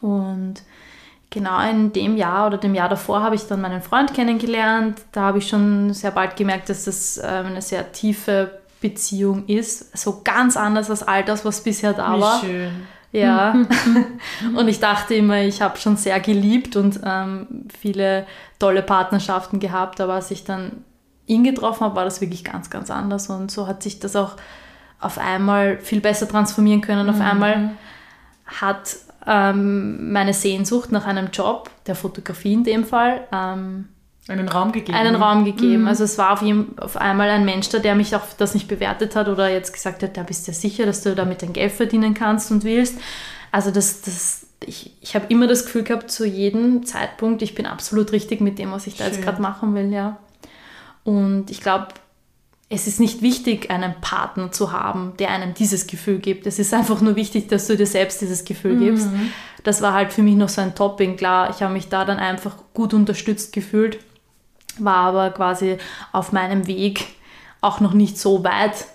Und 0.00 0.54
genau 1.30 1.60
in 1.68 1.92
dem 1.92 2.16
Jahr 2.16 2.46
oder 2.46 2.58
dem 2.58 2.74
Jahr 2.74 2.88
davor 2.88 3.22
habe 3.22 3.34
ich 3.34 3.42
dann 3.46 3.60
meinen 3.60 3.82
Freund 3.82 4.14
kennengelernt. 4.14 5.00
Da 5.10 5.22
habe 5.22 5.38
ich 5.38 5.48
schon 5.48 5.92
sehr 5.94 6.12
bald 6.12 6.36
gemerkt, 6.36 6.68
dass 6.68 6.84
das 6.84 7.18
ähm, 7.18 7.46
eine 7.46 7.62
sehr 7.62 7.90
tiefe 7.90 8.60
Beziehung 8.80 9.46
ist. 9.46 9.96
So 9.96 10.20
ganz 10.22 10.56
anders 10.56 10.90
als 10.90 11.02
all 11.02 11.24
das, 11.24 11.44
was 11.44 11.62
bisher 11.62 11.92
da 11.92 12.16
Wie 12.16 12.20
war. 12.20 12.40
Schön. 12.40 12.86
Ja. 13.12 13.54
und 14.56 14.68
ich 14.68 14.80
dachte 14.80 15.14
immer, 15.14 15.42
ich 15.42 15.60
habe 15.60 15.78
schon 15.78 15.96
sehr 15.96 16.18
geliebt 16.18 16.76
und 16.76 17.00
ähm, 17.04 17.68
viele 17.78 18.26
tolle 18.58 18.82
Partnerschaften 18.82 19.60
gehabt, 19.60 20.00
aber 20.00 20.14
als 20.14 20.30
ich 20.30 20.44
dann 20.44 20.84
ihn 21.26 21.44
getroffen 21.44 21.84
habe, 21.84 21.96
war 21.96 22.04
das 22.04 22.20
wirklich 22.20 22.42
ganz, 22.42 22.70
ganz 22.70 22.90
anders. 22.90 23.28
Und 23.28 23.50
so 23.50 23.66
hat 23.66 23.82
sich 23.82 24.00
das 24.00 24.16
auch 24.16 24.36
auf 24.98 25.18
einmal 25.18 25.78
viel 25.78 26.00
besser 26.00 26.28
transformieren 26.28 26.80
können. 26.80 27.08
Auf 27.08 27.16
mhm. 27.16 27.22
einmal 27.22 27.70
hat 28.46 28.96
ähm, 29.26 30.12
meine 30.12 30.34
Sehnsucht 30.34 30.90
nach 30.90 31.06
einem 31.06 31.28
Job, 31.32 31.70
der 31.86 31.94
Fotografie 31.94 32.54
in 32.54 32.64
dem 32.64 32.84
Fall, 32.84 33.26
ähm, 33.32 33.88
einen 34.28 34.48
Raum 34.48 34.70
gegeben. 34.70 34.96
Einen 34.96 35.16
Raum 35.16 35.44
gegeben. 35.44 35.82
Mhm. 35.82 35.88
Also 35.88 36.04
es 36.04 36.16
war 36.16 36.32
auf, 36.32 36.42
ihm, 36.42 36.74
auf 36.76 36.96
einmal 36.96 37.28
ein 37.28 37.44
Mensch 37.44 37.68
da, 37.70 37.78
der 37.78 37.94
mich 37.94 38.14
auch 38.14 38.22
das 38.38 38.54
nicht 38.54 38.68
bewertet 38.68 39.16
hat 39.16 39.28
oder 39.28 39.48
jetzt 39.48 39.72
gesagt 39.72 40.02
hat, 40.02 40.16
da 40.16 40.22
bist 40.22 40.46
du 40.46 40.52
sicher, 40.52 40.86
dass 40.86 41.02
du 41.02 41.14
damit 41.14 41.42
dein 41.42 41.52
Geld 41.52 41.72
verdienen 41.72 42.14
kannst 42.14 42.50
und 42.50 42.62
willst. 42.62 42.98
Also 43.50 43.70
das, 43.70 44.00
das, 44.02 44.46
ich, 44.64 44.92
ich 45.00 45.14
habe 45.16 45.26
immer 45.28 45.48
das 45.48 45.64
Gefühl 45.64 45.82
gehabt, 45.82 46.10
zu 46.10 46.24
jedem 46.24 46.86
Zeitpunkt, 46.86 47.42
ich 47.42 47.54
bin 47.54 47.66
absolut 47.66 48.12
richtig 48.12 48.40
mit 48.40 48.58
dem, 48.58 48.70
was 48.70 48.86
ich 48.86 48.96
da 48.96 49.04
Schön. 49.04 49.14
jetzt 49.14 49.24
gerade 49.24 49.42
machen 49.42 49.74
will, 49.74 49.92
ja. 49.92 50.18
Und 51.02 51.50
ich 51.50 51.60
glaube, 51.60 51.88
es 52.68 52.86
ist 52.86 53.00
nicht 53.00 53.20
wichtig, 53.22 53.70
einen 53.70 53.94
Partner 54.00 54.52
zu 54.52 54.72
haben, 54.72 55.14
der 55.18 55.30
einem 55.30 55.52
dieses 55.52 55.88
Gefühl 55.88 56.20
gibt. 56.20 56.46
Es 56.46 56.58
ist 56.58 56.72
einfach 56.72 57.00
nur 57.00 57.16
wichtig, 57.16 57.48
dass 57.48 57.66
du 57.66 57.76
dir 57.76 57.86
selbst 57.86 58.22
dieses 58.22 58.44
Gefühl 58.44 58.76
mhm. 58.76 58.80
gibst. 58.80 59.08
Das 59.64 59.82
war 59.82 59.92
halt 59.92 60.12
für 60.12 60.22
mich 60.22 60.36
noch 60.36 60.48
so 60.48 60.62
ein 60.62 60.74
Topping. 60.74 61.16
Klar, 61.16 61.50
ich 61.50 61.62
habe 61.62 61.74
mich 61.74 61.88
da 61.88 62.04
dann 62.04 62.18
einfach 62.18 62.56
gut 62.72 62.94
unterstützt 62.94 63.52
gefühlt, 63.52 63.98
war 64.78 65.08
aber 65.08 65.30
quasi 65.30 65.78
auf 66.12 66.32
meinem 66.32 66.66
Weg 66.66 67.06
auch 67.60 67.80
noch 67.80 67.92
nicht 67.92 68.18
so 68.18 68.44
weit. 68.44 68.86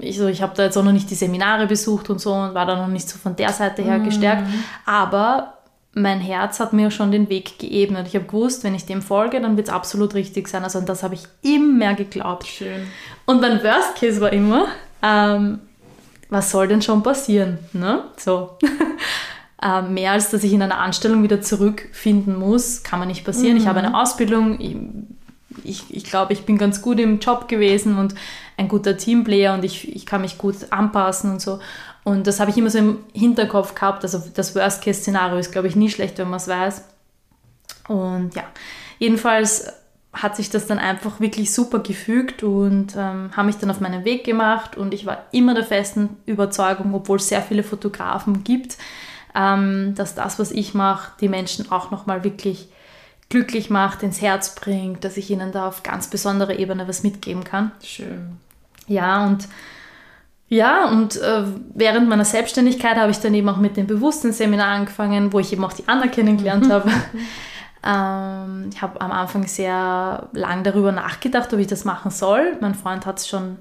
Ich, 0.00 0.18
also 0.18 0.26
ich 0.28 0.42
habe 0.42 0.54
da 0.56 0.64
jetzt 0.64 0.76
auch 0.76 0.84
noch 0.84 0.92
nicht 0.92 1.10
die 1.10 1.14
Seminare 1.14 1.66
besucht 1.66 2.10
und 2.10 2.20
so 2.20 2.32
und 2.32 2.54
war 2.54 2.66
da 2.66 2.76
noch 2.76 2.88
nicht 2.88 3.08
so 3.08 3.18
von 3.18 3.36
der 3.36 3.52
Seite 3.52 3.82
her 3.82 4.00
gestärkt. 4.00 4.46
Mhm. 4.46 4.64
Aber 4.86 5.58
mein 5.94 6.20
Herz 6.20 6.60
hat 6.60 6.72
mir 6.72 6.90
schon 6.90 7.12
den 7.12 7.28
Weg 7.28 7.58
geebnet. 7.58 8.06
Ich 8.08 8.14
habe 8.14 8.26
gewusst, 8.26 8.64
wenn 8.64 8.74
ich 8.74 8.86
dem 8.86 9.02
folge, 9.02 9.40
dann 9.40 9.56
wird 9.56 9.68
es 9.68 9.74
absolut 9.74 10.14
richtig 10.14 10.48
sein. 10.48 10.64
Also 10.64 10.78
an 10.78 10.86
das 10.86 11.02
habe 11.02 11.14
ich 11.14 11.22
immer 11.42 11.94
geglaubt. 11.94 12.46
Schön. 12.46 12.86
Und 13.26 13.40
mein 13.40 13.62
Worst 13.62 13.96
Case 13.96 14.20
war 14.20 14.32
immer, 14.32 14.66
ähm, 15.02 15.60
was 16.30 16.50
soll 16.50 16.68
denn 16.68 16.82
schon 16.82 17.02
passieren? 17.02 17.58
Ne? 17.72 18.04
So. 18.16 18.58
ähm, 19.62 19.94
mehr 19.94 20.12
als 20.12 20.30
dass 20.30 20.44
ich 20.44 20.52
in 20.52 20.62
einer 20.62 20.78
Anstellung 20.78 21.22
wieder 21.22 21.40
zurückfinden 21.40 22.38
muss, 22.38 22.82
kann 22.82 22.98
man 22.98 23.08
nicht 23.08 23.24
passieren. 23.24 23.54
Mhm. 23.54 23.60
Ich 23.60 23.66
habe 23.66 23.80
eine 23.80 24.00
Ausbildung. 24.00 24.60
Ich, 24.60 24.76
ich, 25.64 25.94
ich 25.94 26.04
glaube, 26.04 26.32
ich 26.32 26.44
bin 26.44 26.58
ganz 26.58 26.80
gut 26.82 27.00
im 27.00 27.18
Job 27.18 27.48
gewesen 27.48 27.98
und 27.98 28.14
ein 28.56 28.68
guter 28.68 28.96
Teamplayer 28.96 29.54
und 29.54 29.64
ich, 29.64 29.94
ich 29.94 30.06
kann 30.06 30.20
mich 30.20 30.38
gut 30.38 30.56
anpassen 30.70 31.32
und 31.32 31.40
so. 31.40 31.58
Und 32.04 32.26
das 32.26 32.40
habe 32.40 32.50
ich 32.50 32.56
immer 32.56 32.70
so 32.70 32.78
im 32.78 32.98
Hinterkopf 33.12 33.74
gehabt. 33.74 34.04
Also 34.04 34.22
das 34.32 34.54
Worst-Case-Szenario 34.54 35.38
ist, 35.38 35.52
glaube 35.52 35.68
ich, 35.68 35.76
nie 35.76 35.90
schlecht, 35.90 36.18
wenn 36.18 36.30
man 36.30 36.38
es 36.38 36.48
weiß. 36.48 36.84
Und 37.88 38.34
ja, 38.34 38.44
jedenfalls 38.98 39.72
hat 40.12 40.36
sich 40.36 40.50
das 40.50 40.66
dann 40.66 40.78
einfach 40.78 41.20
wirklich 41.20 41.52
super 41.52 41.80
gefügt 41.80 42.42
und 42.42 42.94
ähm, 42.96 43.30
habe 43.36 43.46
mich 43.46 43.56
dann 43.56 43.70
auf 43.70 43.80
meinen 43.80 44.04
Weg 44.04 44.24
gemacht 44.24 44.76
und 44.76 44.94
ich 44.94 45.04
war 45.04 45.24
immer 45.32 45.54
der 45.54 45.64
festen 45.64 46.16
Überzeugung, 46.26 46.94
obwohl 46.94 47.18
es 47.18 47.28
sehr 47.28 47.42
viele 47.42 47.62
Fotografen 47.62 48.42
gibt, 48.42 48.78
ähm, 49.38 49.94
dass 49.94 50.14
das, 50.14 50.38
was 50.38 50.50
ich 50.50 50.74
mache, 50.74 51.12
die 51.20 51.28
Menschen 51.28 51.70
auch 51.70 51.90
nochmal 51.90 52.24
wirklich 52.24 52.68
glücklich 53.28 53.70
macht, 53.70 54.02
ins 54.02 54.20
Herz 54.20 54.54
bringt, 54.54 55.04
dass 55.04 55.16
ich 55.16 55.30
ihnen 55.30 55.52
da 55.52 55.68
auf 55.68 55.82
ganz 55.82 56.08
besonderer 56.08 56.58
Ebene 56.58 56.88
was 56.88 57.02
mitgeben 57.02 57.44
kann. 57.44 57.70
Schön. 57.82 58.38
Ja, 58.86 59.24
und 59.26 59.48
ja, 60.50 60.88
und 60.88 61.16
äh, 61.20 61.44
während 61.74 62.08
meiner 62.08 62.24
Selbstständigkeit 62.24 62.96
habe 62.96 63.10
ich 63.10 63.20
dann 63.20 63.34
eben 63.34 63.48
auch 63.50 63.58
mit 63.58 63.76
dem 63.76 63.86
Bewusstseinsseminar 63.86 64.68
angefangen, 64.68 65.30
wo 65.32 65.38
ich 65.38 65.52
eben 65.52 65.62
auch 65.62 65.74
die 65.74 65.86
Anna 65.86 66.06
kennengelernt 66.08 66.70
habe. 66.72 66.90
ähm, 67.84 68.70
ich 68.72 68.80
habe 68.80 68.98
am 69.00 69.12
Anfang 69.12 69.46
sehr 69.46 70.30
lang 70.32 70.64
darüber 70.64 70.90
nachgedacht, 70.90 71.52
ob 71.52 71.60
ich 71.60 71.66
das 71.66 71.84
machen 71.84 72.10
soll. 72.10 72.56
Mein 72.62 72.74
Freund 72.74 73.04
hat 73.04 73.18
es 73.18 73.28
schon 73.28 73.58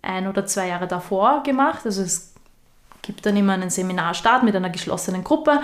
ein 0.00 0.28
oder 0.28 0.46
zwei 0.46 0.68
Jahre 0.68 0.86
davor 0.86 1.42
gemacht. 1.42 1.84
Also 1.84 2.02
es 2.02 2.31
gibt 3.02 3.26
dann 3.26 3.36
immer 3.36 3.52
einen 3.54 3.70
Seminarstart 3.70 4.42
mit 4.44 4.54
einer 4.56 4.70
geschlossenen 4.70 5.24
Gruppe. 5.24 5.60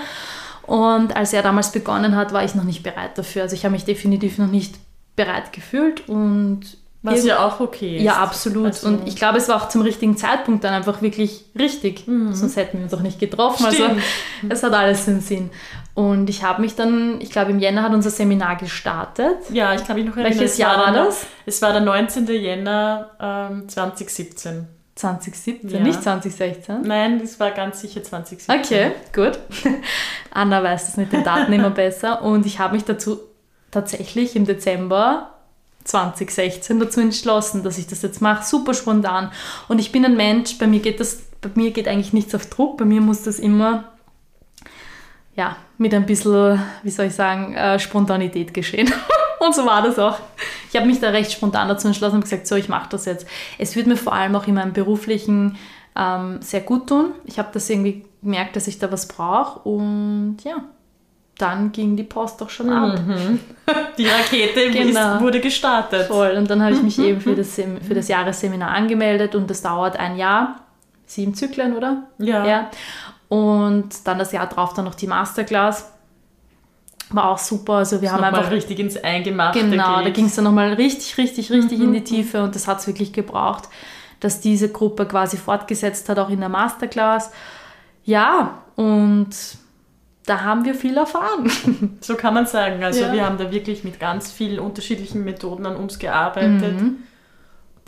Und 0.67 1.17
als 1.17 1.33
er 1.33 1.43
damals 1.43 1.73
begonnen 1.73 2.15
hat, 2.15 2.33
war 2.33 2.45
ich 2.45 2.55
noch 2.55 2.65
nicht 2.65 2.83
bereit 2.83 3.17
dafür. 3.17 3.43
Also 3.43 3.55
ich 3.55 3.65
habe 3.65 3.73
mich 3.73 3.85
definitiv 3.87 4.37
noch 4.39 4.49
nicht 4.49 4.75
bereit 5.17 5.53
gefühlt 5.53 6.09
und 6.09 6.61
Was 7.03 7.25
ja 7.25 7.47
auch 7.47 7.59
okay 7.61 7.97
ist. 7.97 8.03
Ja, 8.03 8.17
absolut. 8.17 8.67
Also- 8.67 8.89
Und 8.89 9.09
ich 9.09 9.17
glaube, 9.17 9.39
es 9.39 9.49
war 9.49 9.57
auch 9.57 9.69
zum 9.69 9.81
richtigen 9.83 10.17
Zeitpunkt 10.17 10.65
dann 10.65 10.75
einfach 10.75 11.01
wirklich 11.01 11.47
richtig. 11.59 12.05
Sonst 12.07 12.57
hätten 12.57 12.79
wir 12.79 12.85
uns 12.85 12.93
auch 12.95 13.01
nicht 13.01 13.19
getroffen. 13.19 13.65
Also 13.67 13.85
Stimmt. 13.85 14.03
es 14.51 14.63
hat 14.63 14.75
alles 14.75 15.09
einen 15.09 15.21
Sinn. 15.21 15.51
Und 15.95 16.29
ich 16.29 16.43
habe 16.45 16.61
mich 16.61 16.77
dann, 16.77 17.21
ich 17.21 17.31
glaube, 17.31 17.51
im 17.51 17.59
Jänner 17.59 17.83
hat 17.83 17.93
unser 17.93 18.11
Seminar 18.11 18.57
gestartet. 18.57 19.39
Ja, 19.51 19.75
ich 19.75 19.85
kann 19.85 19.97
mich 19.97 20.05
noch 20.05 20.17
erinnern. 20.17 20.39
Welches 20.39 20.53
es 20.53 20.59
Jahr 20.59 20.77
war 20.79 20.93
das? 20.93 21.27
Es 21.47 21.63
war 21.63 21.73
der 21.73 21.81
19. 21.81 22.27
Jänner 22.27 23.11
ähm, 23.21 23.69
2017. 23.69 24.69
2017, 24.99 25.69
Ja. 25.71 25.81
nicht 25.81 26.03
2016. 26.03 26.83
Nein, 26.83 27.21
das 27.21 27.39
war 27.39 27.53
ganz 27.53 27.81
sicher 27.81 28.03
2017. 28.03 28.55
Okay, 28.61 28.93
gut. 29.15 29.39
Anna 30.33 30.63
weiß 30.63 30.89
es 30.89 30.97
mit 30.97 31.13
den 31.13 31.25
Daten 31.25 31.53
immer 31.53 31.71
besser. 31.71 32.23
Und 32.23 32.47
ich 32.47 32.59
habe 32.59 32.75
mich 32.75 32.85
dazu 32.85 33.21
tatsächlich 33.71 34.35
im 34.35 34.45
Dezember 34.45 35.35
2016 35.85 36.81
dazu 36.81 37.01
entschlossen, 37.01 37.63
dass 37.63 37.79
ich 37.79 37.87
das 37.87 38.03
jetzt 38.03 38.21
mache. 38.21 38.45
Super 38.45 38.75
spontan. 38.75 39.31
Und 39.69 39.79
ich 39.79 39.93
bin 39.93 40.05
ein 40.05 40.17
Mensch, 40.17 40.59
bei 40.59 40.67
mir 40.67 40.81
geht 40.81 41.01
das, 41.01 41.23
bei 41.41 41.51
mir 41.55 41.71
geht 41.71 41.87
eigentlich 41.89 42.13
nichts 42.13 42.35
auf 42.35 42.47
Druck. 42.47 42.77
Bei 42.79 42.85
mir 42.85 43.01
muss 43.01 43.23
das 43.23 43.39
immer 43.39 43.85
ja, 45.37 45.57
mit 45.79 45.95
ein 45.95 46.05
bisschen, 46.07 46.61
wie 46.83 46.91
soll 46.91 47.07
ich 47.07 47.15
sagen, 47.15 47.55
äh, 47.55 47.79
Spontanität 47.79 48.53
geschehen. 48.53 48.93
Und 49.47 49.55
so 49.55 49.65
war 49.67 49.83
das 49.83 49.99
auch. 49.99 50.19
Ich 50.71 50.77
habe 50.77 50.87
mich 50.87 51.01
da 51.01 51.11
recht 51.11 51.33
spontan 51.33 51.69
dazu 51.69 51.87
entschlossen 51.87 52.17
und 52.17 52.23
gesagt, 52.23 52.47
so, 52.47 52.57
ich 52.57 52.69
mache 52.69 52.89
das 52.91 53.05
jetzt. 53.05 53.27
Es 53.59 53.77
wird 53.77 53.87
mir 53.87 53.97
vor 53.97 54.13
allem 54.13 54.35
auch 54.37 54.47
in 54.47 54.55
meinem 54.55 54.73
beruflichen 54.73 55.57
ähm, 55.97 56.39
sehr 56.43 56.61
gut 56.61 56.89
tun. 56.89 57.13
Ich 57.25 57.39
habe 57.39 57.49
das 57.53 57.69
irgendwie 57.71 58.05
gemerkt, 58.23 58.57
dass 58.57 58.67
ich 58.69 58.79
da 58.79 58.91
was 58.93 59.07
brauche. 59.09 59.61
Und 59.61 60.39
ja, 60.45 60.57
dann 61.39 61.71
ging 61.73 61.97
die 61.97 62.03
Post 62.05 62.41
doch 62.41 62.51
schon 62.51 62.69
ab. 62.71 62.99
Die 63.99 64.07
Rakete 64.07 64.71
Genau. 64.71 65.21
wurde 65.21 65.41
gestartet. 65.41 66.07
Voll. 66.09 66.33
Und 66.37 66.51
dann 66.51 66.63
habe 66.63 66.73
ich 66.75 66.83
mich 66.83 66.99
eben 66.99 67.21
für 67.21 67.35
das, 67.37 67.55
Sem- 67.55 67.81
für 67.81 67.95
das 67.95 68.09
Jahresseminar 68.09 68.71
angemeldet 68.71 69.35
und 69.37 69.49
das 69.49 69.63
dauert 69.63 69.97
ein 69.99 70.17
Jahr. 70.17 70.57
Sieben 71.07 71.35
Zyklen, 71.35 71.77
oder? 71.77 72.03
Ja. 72.19 72.45
Ja. 72.47 72.71
Und 73.29 73.89
dann 74.07 74.19
das 74.19 74.33
Jahr 74.33 74.47
drauf 74.49 74.75
dann 74.75 74.85
noch 74.85 74.95
die 74.95 75.07
Masterclass. 75.07 75.93
War 77.11 77.31
auch 77.31 77.39
super. 77.39 77.75
Also 77.75 78.03
wir 78.03 78.13
haben 78.13 78.21
Nochmal 78.21 78.41
einfach. 78.41 78.53
richtig 78.53 78.79
ins 78.79 78.97
Eingemachte 79.03 79.61
Genau, 79.61 79.97
da 79.99 80.03
geht. 80.05 80.15
ging 80.15 80.27
es 80.27 80.35
dann 80.35 80.45
nochmal 80.45 80.75
richtig, 80.75 81.17
richtig, 81.17 81.51
richtig 81.51 81.79
Mhm. 81.79 81.85
in 81.87 81.93
die 81.95 82.05
Tiefe 82.05 82.43
und 82.43 82.55
das 82.55 82.67
hat 82.69 82.81
es 82.81 82.87
wirklich 82.87 83.13
gebraucht, 83.13 83.65
dass 84.21 84.41
diese 84.41 84.71
Gruppe 84.71 85.07
quasi 85.07 85.37
fortgesetzt 85.39 86.09
hat, 86.09 86.19
auch 86.19 86.29
in 86.29 86.41
der 86.41 86.49
Masterclass. 86.51 87.31
Ja, 88.05 88.59
und 88.77 89.31
da 90.27 90.43
haben 90.43 90.65
wir 90.67 90.75
viel 90.75 90.97
erfahren. 90.99 91.51
So 92.03 92.15
kann 92.15 92.35
man 92.35 92.45
sagen. 92.47 92.85
Also 92.85 93.01
Ja. 93.05 93.13
wir 93.13 93.25
haben 93.25 93.39
da 93.39 93.51
wirklich 93.51 93.85
mit 93.85 93.99
ganz 93.99 94.31
vielen 94.31 94.59
unterschiedlichen 94.59 95.25
Methoden 95.25 95.65
an 95.65 95.77
uns 95.77 95.99
gearbeitet, 95.99 96.81
Mhm. 96.81 96.97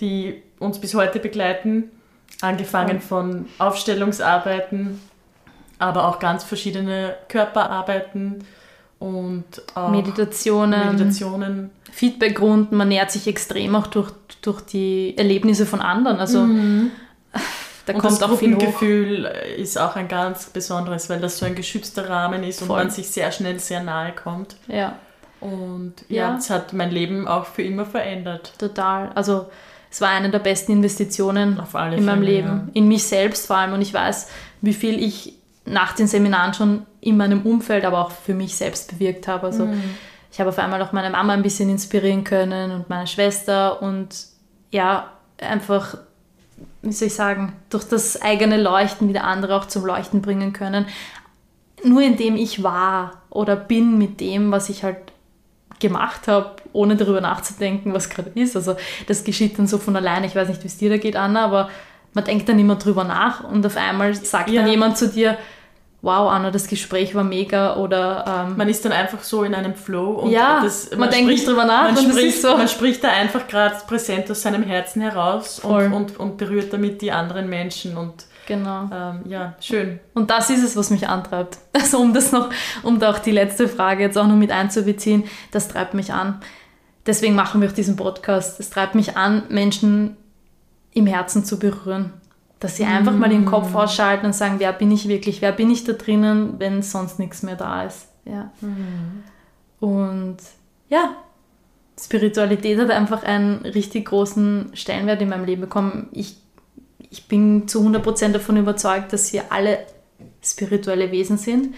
die 0.00 0.42
uns 0.58 0.80
bis 0.80 0.94
heute 0.94 1.18
begleiten. 1.20 1.90
Angefangen 2.40 3.00
von 3.02 3.46
Aufstellungsarbeiten, 3.58 4.98
aber 5.78 6.08
auch 6.08 6.18
ganz 6.20 6.42
verschiedene 6.44 7.16
Körperarbeiten 7.28 8.44
und 9.00 9.44
auch 9.74 9.90
Meditationen, 9.90 10.92
Meditationen. 10.92 11.70
Feedbackrunden, 11.90 12.78
man 12.78 12.88
nähert 12.88 13.10
sich 13.10 13.26
extrem 13.26 13.74
auch 13.74 13.88
durch, 13.88 14.12
durch 14.42 14.60
die 14.60 15.16
Erlebnisse 15.16 15.66
von 15.66 15.80
anderen. 15.80 16.18
Also 16.18 16.46
da 17.86 17.94
und 17.94 18.00
kommt 18.00 18.04
das 18.04 18.22
auch 18.22 18.38
viel. 18.38 18.50
Gruppengefühl 18.52 19.24
ist 19.56 19.78
auch 19.78 19.96
ein 19.96 20.06
ganz 20.06 20.46
besonderes, 20.50 21.08
weil 21.10 21.18
das 21.18 21.38
so 21.38 21.46
ein 21.46 21.54
geschützter 21.54 22.08
Rahmen 22.08 22.44
ist 22.44 22.60
Voll. 22.60 22.68
und 22.70 22.76
man 22.76 22.90
sich 22.90 23.10
sehr 23.10 23.32
schnell 23.32 23.58
sehr 23.58 23.82
nahe 23.82 24.12
kommt. 24.12 24.56
Ja. 24.68 24.98
Und 25.40 25.94
Ja. 26.08 26.32
ja, 26.32 26.36
es 26.36 26.50
hat 26.50 26.74
mein 26.74 26.90
Leben 26.90 27.26
auch 27.26 27.46
für 27.46 27.62
immer 27.62 27.86
verändert. 27.86 28.52
Total. 28.58 29.10
Also 29.14 29.46
es 29.90 30.00
war 30.02 30.10
eine 30.10 30.30
der 30.30 30.38
besten 30.40 30.72
Investitionen 30.72 31.60
in 31.96 32.04
meinem 32.04 32.22
Leben. 32.22 32.70
In 32.74 32.86
mich 32.86 33.04
selbst 33.04 33.46
vor 33.46 33.56
allem. 33.56 33.72
Und 33.72 33.80
ich 33.80 33.94
weiß, 33.94 34.28
wie 34.60 34.74
viel 34.74 35.02
ich 35.02 35.39
nach 35.70 35.92
den 35.94 36.06
Seminaren 36.06 36.54
schon 36.54 36.86
in 37.00 37.16
meinem 37.16 37.42
Umfeld, 37.42 37.84
aber 37.84 38.00
auch 38.00 38.10
für 38.10 38.34
mich 38.34 38.56
selbst 38.56 38.90
bewirkt 38.92 39.28
habe. 39.28 39.46
Also 39.46 39.66
Mhm. 39.66 39.82
ich 40.32 40.38
habe 40.40 40.50
auf 40.50 40.58
einmal 40.58 40.80
auch 40.82 40.92
meine 40.92 41.10
Mama 41.10 41.32
ein 41.32 41.42
bisschen 41.42 41.68
inspirieren 41.70 42.24
können 42.24 42.70
und 42.72 42.88
meine 42.90 43.06
Schwester 43.06 43.80
und 43.82 44.08
ja, 44.70 45.10
einfach, 45.40 45.96
wie 46.82 46.92
soll 46.92 47.08
ich 47.08 47.14
sagen, 47.14 47.54
durch 47.70 47.84
das 47.84 48.20
eigene 48.20 48.60
Leuchten 48.60 49.08
wieder 49.08 49.24
andere 49.24 49.56
auch 49.56 49.66
zum 49.66 49.84
Leuchten 49.86 50.20
bringen 50.22 50.52
können. 50.52 50.86
Nur 51.84 52.02
indem 52.02 52.36
ich 52.36 52.62
war 52.62 53.22
oder 53.30 53.56
bin 53.56 53.96
mit 53.96 54.20
dem, 54.20 54.52
was 54.52 54.68
ich 54.68 54.84
halt 54.84 54.98
gemacht 55.78 56.28
habe, 56.28 56.56
ohne 56.74 56.94
darüber 56.96 57.22
nachzudenken, 57.22 57.94
was 57.94 58.10
gerade 58.10 58.30
ist. 58.34 58.54
Also 58.54 58.76
das 59.08 59.24
geschieht 59.24 59.58
dann 59.58 59.66
so 59.66 59.78
von 59.78 59.96
alleine. 59.96 60.26
Ich 60.26 60.36
weiß 60.36 60.48
nicht, 60.48 60.62
wie 60.62 60.66
es 60.66 60.76
dir 60.76 60.90
da 60.90 60.98
geht, 60.98 61.16
Anna, 61.16 61.42
aber 61.44 61.70
man 62.12 62.24
denkt 62.24 62.48
dann 62.50 62.58
immer 62.58 62.76
drüber 62.76 63.04
nach 63.04 63.44
und 63.44 63.64
auf 63.64 63.76
einmal 63.78 64.14
sagt 64.14 64.50
Ja. 64.50 64.60
dann 64.62 64.70
jemand 64.70 64.98
zu 64.98 65.08
dir, 65.08 65.38
wow, 66.02 66.30
Anna, 66.30 66.50
das 66.50 66.66
Gespräch 66.66 67.14
war 67.14 67.24
mega 67.24 67.76
oder 67.76 68.46
ähm, 68.48 68.56
Man 68.56 68.68
ist 68.68 68.84
dann 68.84 68.92
einfach 68.92 69.22
so 69.22 69.42
in 69.44 69.54
einem 69.54 69.74
Flow 69.74 70.12
und 70.12 70.30
Ja, 70.30 70.64
man 70.96 71.10
denkt 71.10 71.28
nicht 71.28 71.46
drüber 71.46 71.64
nach 71.64 71.82
Man, 71.92 71.96
und 71.98 72.08
das 72.08 72.16
spricht, 72.16 72.42
so- 72.42 72.56
man 72.56 72.68
spricht 72.68 73.04
da 73.04 73.08
einfach 73.08 73.46
gerade 73.46 73.76
präsent 73.86 74.30
aus 74.30 74.42
seinem 74.42 74.62
Herzen 74.62 75.02
heraus 75.02 75.58
und, 75.60 75.92
und, 75.92 76.18
und 76.18 76.36
berührt 76.38 76.72
damit 76.72 77.02
die 77.02 77.12
anderen 77.12 77.48
Menschen 77.48 77.96
und 77.96 78.24
genau. 78.46 78.88
ähm, 78.92 79.20
ja, 79.26 79.54
schön. 79.60 80.00
Und 80.14 80.30
das 80.30 80.48
ist 80.50 80.62
es, 80.64 80.76
was 80.76 80.90
mich 80.90 81.06
antreibt. 81.08 81.58
Also 81.72 81.98
um 81.98 82.12
das 82.14 82.32
noch, 82.32 82.48
um 82.82 82.98
da 82.98 83.10
auch 83.10 83.18
die 83.18 83.30
letzte 83.32 83.68
Frage 83.68 84.02
jetzt 84.02 84.16
auch 84.16 84.26
noch 84.26 84.36
mit 84.36 84.50
einzubeziehen, 84.52 85.24
das 85.50 85.68
treibt 85.68 85.94
mich 85.94 86.12
an. 86.12 86.40
Deswegen 87.06 87.34
machen 87.34 87.60
wir 87.62 87.68
auch 87.68 87.74
diesen 87.74 87.96
Podcast. 87.96 88.60
Es 88.60 88.70
treibt 88.70 88.94
mich 88.94 89.16
an, 89.16 89.42
Menschen 89.48 90.16
im 90.92 91.06
Herzen 91.06 91.44
zu 91.44 91.58
berühren. 91.58 92.12
Dass 92.60 92.76
sie 92.76 92.84
einfach 92.84 93.14
mal 93.14 93.30
den 93.30 93.46
Kopf 93.46 93.74
ausschalten 93.74 94.26
und 94.26 94.34
sagen, 94.34 94.56
wer 94.58 94.72
bin 94.72 94.90
ich 94.90 95.08
wirklich, 95.08 95.40
wer 95.40 95.52
bin 95.52 95.70
ich 95.70 95.84
da 95.84 95.94
drinnen, 95.94 96.56
wenn 96.58 96.82
sonst 96.82 97.18
nichts 97.18 97.42
mehr 97.42 97.56
da 97.56 97.84
ist. 97.84 98.08
Ja. 98.26 98.52
Und 99.80 100.36
ja, 100.90 101.16
Spiritualität 101.98 102.78
hat 102.78 102.90
einfach 102.90 103.22
einen 103.22 103.58
richtig 103.58 104.06
großen 104.06 104.70
Stellenwert 104.74 105.22
in 105.22 105.28
meinem 105.30 105.44
Leben 105.44 105.62
bekommen. 105.62 106.08
Ich, 106.12 106.36
ich 107.10 107.28
bin 107.28 107.66
zu 107.66 107.80
100% 107.80 108.32
davon 108.32 108.56
überzeugt, 108.56 109.12
dass 109.12 109.32
wir 109.32 109.50
alle 109.50 109.78
spirituelle 110.42 111.10
Wesen 111.10 111.38
sind. 111.38 111.74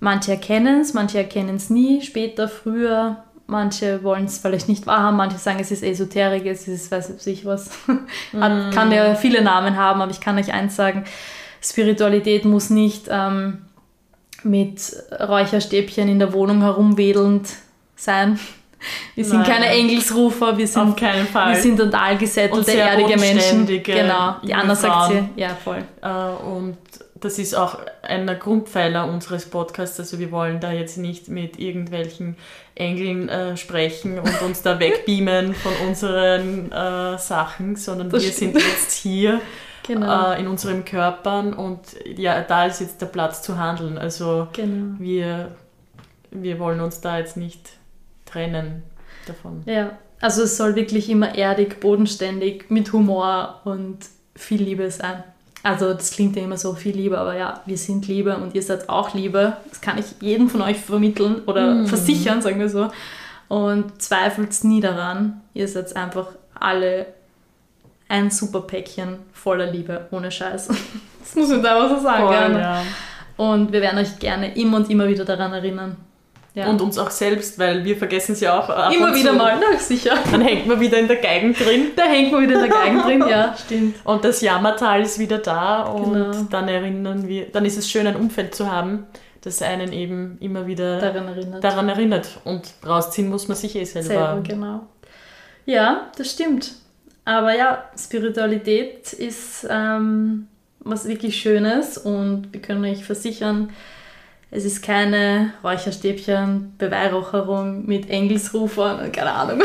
Manche 0.00 0.32
erkennen 0.32 0.80
es, 0.80 0.94
manche 0.94 1.18
erkennen 1.18 1.56
es 1.56 1.70
nie, 1.70 2.02
später, 2.02 2.48
früher. 2.48 3.24
Manche 3.50 4.02
wollen 4.04 4.26
es 4.26 4.38
vielleicht 4.38 4.68
nicht 4.68 4.86
wahrhaben, 4.86 5.16
manche 5.16 5.38
sagen, 5.38 5.58
es 5.58 5.70
ist 5.70 5.82
Esoterik, 5.82 6.44
es 6.44 6.68
ist 6.68 6.90
weiß 6.90 7.26
ich 7.26 7.46
was. 7.46 7.70
Hat, 8.38 8.74
kann 8.74 8.92
ja 8.92 9.14
viele 9.14 9.42
Namen 9.42 9.74
haben, 9.74 10.02
aber 10.02 10.10
ich 10.10 10.20
kann 10.20 10.36
euch 10.36 10.52
eins 10.52 10.76
sagen, 10.76 11.04
Spiritualität 11.62 12.44
muss 12.44 12.68
nicht 12.68 13.06
ähm, 13.08 13.64
mit 14.42 14.92
Räucherstäbchen 15.18 16.10
in 16.10 16.18
der 16.18 16.34
Wohnung 16.34 16.60
herumwedelnd 16.60 17.48
sein. 17.96 18.38
Wir 19.14 19.24
sind 19.24 19.38
Nein. 19.38 19.50
keine 19.50 19.66
Engelsrufer, 19.68 20.58
wir 20.58 20.68
sind 20.68 20.90
Auf 20.90 20.96
keinen 20.96 21.26
Fall. 21.26 21.54
wir 21.54 21.60
sind 21.60 21.78
total 21.78 22.18
gesättelte, 22.18 22.74
erdige 22.74 23.16
Menschen. 23.18 23.66
Genau. 23.66 24.36
Die 24.44 24.54
Anna 24.54 24.74
sagt 24.74 25.12
sie. 25.12 25.40
Ja, 25.40 25.48
voll. 25.54 25.82
Äh, 26.02 26.08
und 26.44 26.76
das 27.20 27.38
ist 27.38 27.54
auch 27.54 27.78
einer 28.02 28.34
Grundpfeiler 28.34 29.08
unseres 29.08 29.46
Podcasts. 29.46 29.98
Also 29.98 30.18
wir 30.18 30.30
wollen 30.30 30.60
da 30.60 30.72
jetzt 30.72 30.98
nicht 30.98 31.28
mit 31.28 31.58
irgendwelchen 31.58 32.36
Engeln 32.78 33.28
äh, 33.28 33.56
sprechen 33.56 34.18
und 34.18 34.42
uns 34.42 34.62
da 34.62 34.78
wegbeamen 34.78 35.54
von 35.54 35.72
unseren 35.86 36.70
äh, 36.70 37.18
Sachen, 37.18 37.76
sondern 37.76 38.10
Das 38.10 38.22
wir 38.22 38.32
stimmt. 38.32 38.60
sind 38.60 38.66
jetzt 38.66 38.92
hier 38.92 39.40
Genau. 39.86 40.32
äh, 40.32 40.40
in 40.40 40.46
unseren 40.48 40.84
Körpern 40.84 41.54
und 41.54 41.80
ja, 42.04 42.42
da 42.42 42.66
ist 42.66 42.80
jetzt 42.80 43.00
der 43.00 43.06
Platz 43.06 43.40
zu 43.40 43.56
handeln. 43.58 43.96
Also 43.96 44.48
genau. 44.52 44.96
wir, 44.98 45.52
wir 46.30 46.58
wollen 46.58 46.80
uns 46.80 47.00
da 47.00 47.18
jetzt 47.18 47.38
nicht 47.38 47.70
trennen 48.26 48.82
davon. 49.26 49.62
Ja. 49.64 49.98
Also 50.20 50.42
es 50.42 50.56
soll 50.58 50.74
wirklich 50.74 51.08
immer 51.08 51.34
erdig, 51.34 51.80
bodenständig, 51.80 52.70
mit 52.70 52.92
Humor 52.92 53.60
und 53.64 53.98
viel 54.34 54.62
Liebe 54.62 54.90
sein. 54.90 55.24
Also 55.62 55.92
das 55.92 56.12
klingt 56.12 56.36
ja 56.36 56.42
immer 56.42 56.56
so 56.56 56.74
viel 56.74 56.94
Liebe, 56.94 57.18
aber 57.18 57.36
ja, 57.36 57.62
wir 57.66 57.76
sind 57.76 58.06
Liebe 58.06 58.36
und 58.36 58.54
ihr 58.54 58.62
seid 58.62 58.88
auch 58.88 59.14
Liebe. 59.14 59.56
Das 59.68 59.80
kann 59.80 59.98
ich 59.98 60.06
jedem 60.20 60.48
von 60.48 60.62
euch 60.62 60.78
vermitteln 60.78 61.42
oder 61.46 61.84
versichern, 61.86 62.40
sagen 62.42 62.60
wir 62.60 62.68
so. 62.68 62.88
Und 63.48 64.00
zweifelt 64.00 64.62
nie 64.64 64.80
daran. 64.80 65.40
Ihr 65.54 65.66
seid 65.66 65.96
einfach 65.96 66.28
alle 66.54 67.06
ein 68.08 68.30
super 68.30 68.60
Päckchen 68.60 69.18
voller 69.32 69.70
Liebe, 69.70 70.06
ohne 70.10 70.30
Scheiß. 70.30 70.68
Das 71.20 71.36
muss 71.36 71.50
man 71.50 71.62
da 71.62 71.76
einfach 71.76 71.98
so 71.98 72.02
sagen. 72.02 72.52
Voll, 72.52 72.60
ja. 72.62 72.82
Und 73.36 73.70
wir 73.70 73.82
werden 73.82 73.98
euch 73.98 74.18
gerne 74.18 74.56
immer 74.56 74.78
und 74.78 74.88
immer 74.88 75.06
wieder 75.08 75.26
daran 75.26 75.52
erinnern. 75.52 75.98
Ja. 76.58 76.68
Und 76.68 76.80
uns 76.80 76.98
auch 76.98 77.10
selbst, 77.10 77.58
weil 77.58 77.84
wir 77.84 77.96
vergessen 77.96 78.32
es 78.32 78.40
ja 78.40 78.58
auch 78.58 78.68
immer 78.92 79.14
wieder 79.14 79.30
zu. 79.30 79.36
mal, 79.36 79.58
na 79.60 79.78
sicher. 79.78 80.14
Dann 80.30 80.40
hängt 80.40 80.66
man 80.66 80.80
wieder 80.80 80.98
in 80.98 81.06
der 81.06 81.16
Geigen 81.18 81.54
drin. 81.54 81.92
Da 81.94 82.04
hängt 82.04 82.32
man 82.32 82.42
wieder 82.42 82.54
in 82.54 82.60
der 82.60 82.68
Geigen 82.68 82.98
drin, 83.02 83.24
ja, 83.28 83.54
stimmt. 83.56 83.96
Und 84.04 84.24
das 84.24 84.40
Jammertal 84.40 85.02
ist 85.02 85.18
wieder 85.18 85.38
da 85.38 85.82
und 85.82 86.12
Genau. 86.14 86.32
dann 86.50 86.68
erinnern 86.68 87.28
wir, 87.28 87.46
dann 87.52 87.64
ist 87.64 87.78
es 87.78 87.88
schön, 87.90 88.06
ein 88.06 88.16
Umfeld 88.16 88.54
zu 88.54 88.70
haben, 88.72 89.06
das 89.42 89.62
einen 89.62 89.92
eben 89.92 90.36
immer 90.40 90.66
wieder 90.66 90.98
Daran 91.00 91.28
erinnert. 91.28 91.62
daran 91.62 91.88
erinnert. 91.88 92.40
Und 92.44 92.62
rausziehen 92.86 93.28
muss 93.28 93.46
man 93.46 93.56
sich 93.56 93.76
eh 93.76 93.84
selber. 93.84 94.08
Selber, 94.08 94.40
genau. 94.46 94.80
Ja, 95.64 96.10
das 96.16 96.30
stimmt. 96.32 96.72
Aber 97.24 97.54
ja, 97.54 97.84
Spiritualität 97.96 99.12
ist 99.12 99.66
ähm, 99.70 100.48
was 100.80 101.06
wirklich 101.06 101.36
Schönes 101.40 101.98
und 101.98 102.48
wir 102.52 102.60
können 102.62 102.84
euch 102.84 103.04
versichern, 103.04 103.70
es 104.50 104.64
ist 104.64 104.82
keine 104.82 105.52
Räucherstäbchen, 105.62 106.72
Beweihräucherung 106.78 107.84
mit 107.84 108.08
Engelsrufern, 108.08 109.12
keine 109.12 109.32
Ahnung. 109.32 109.62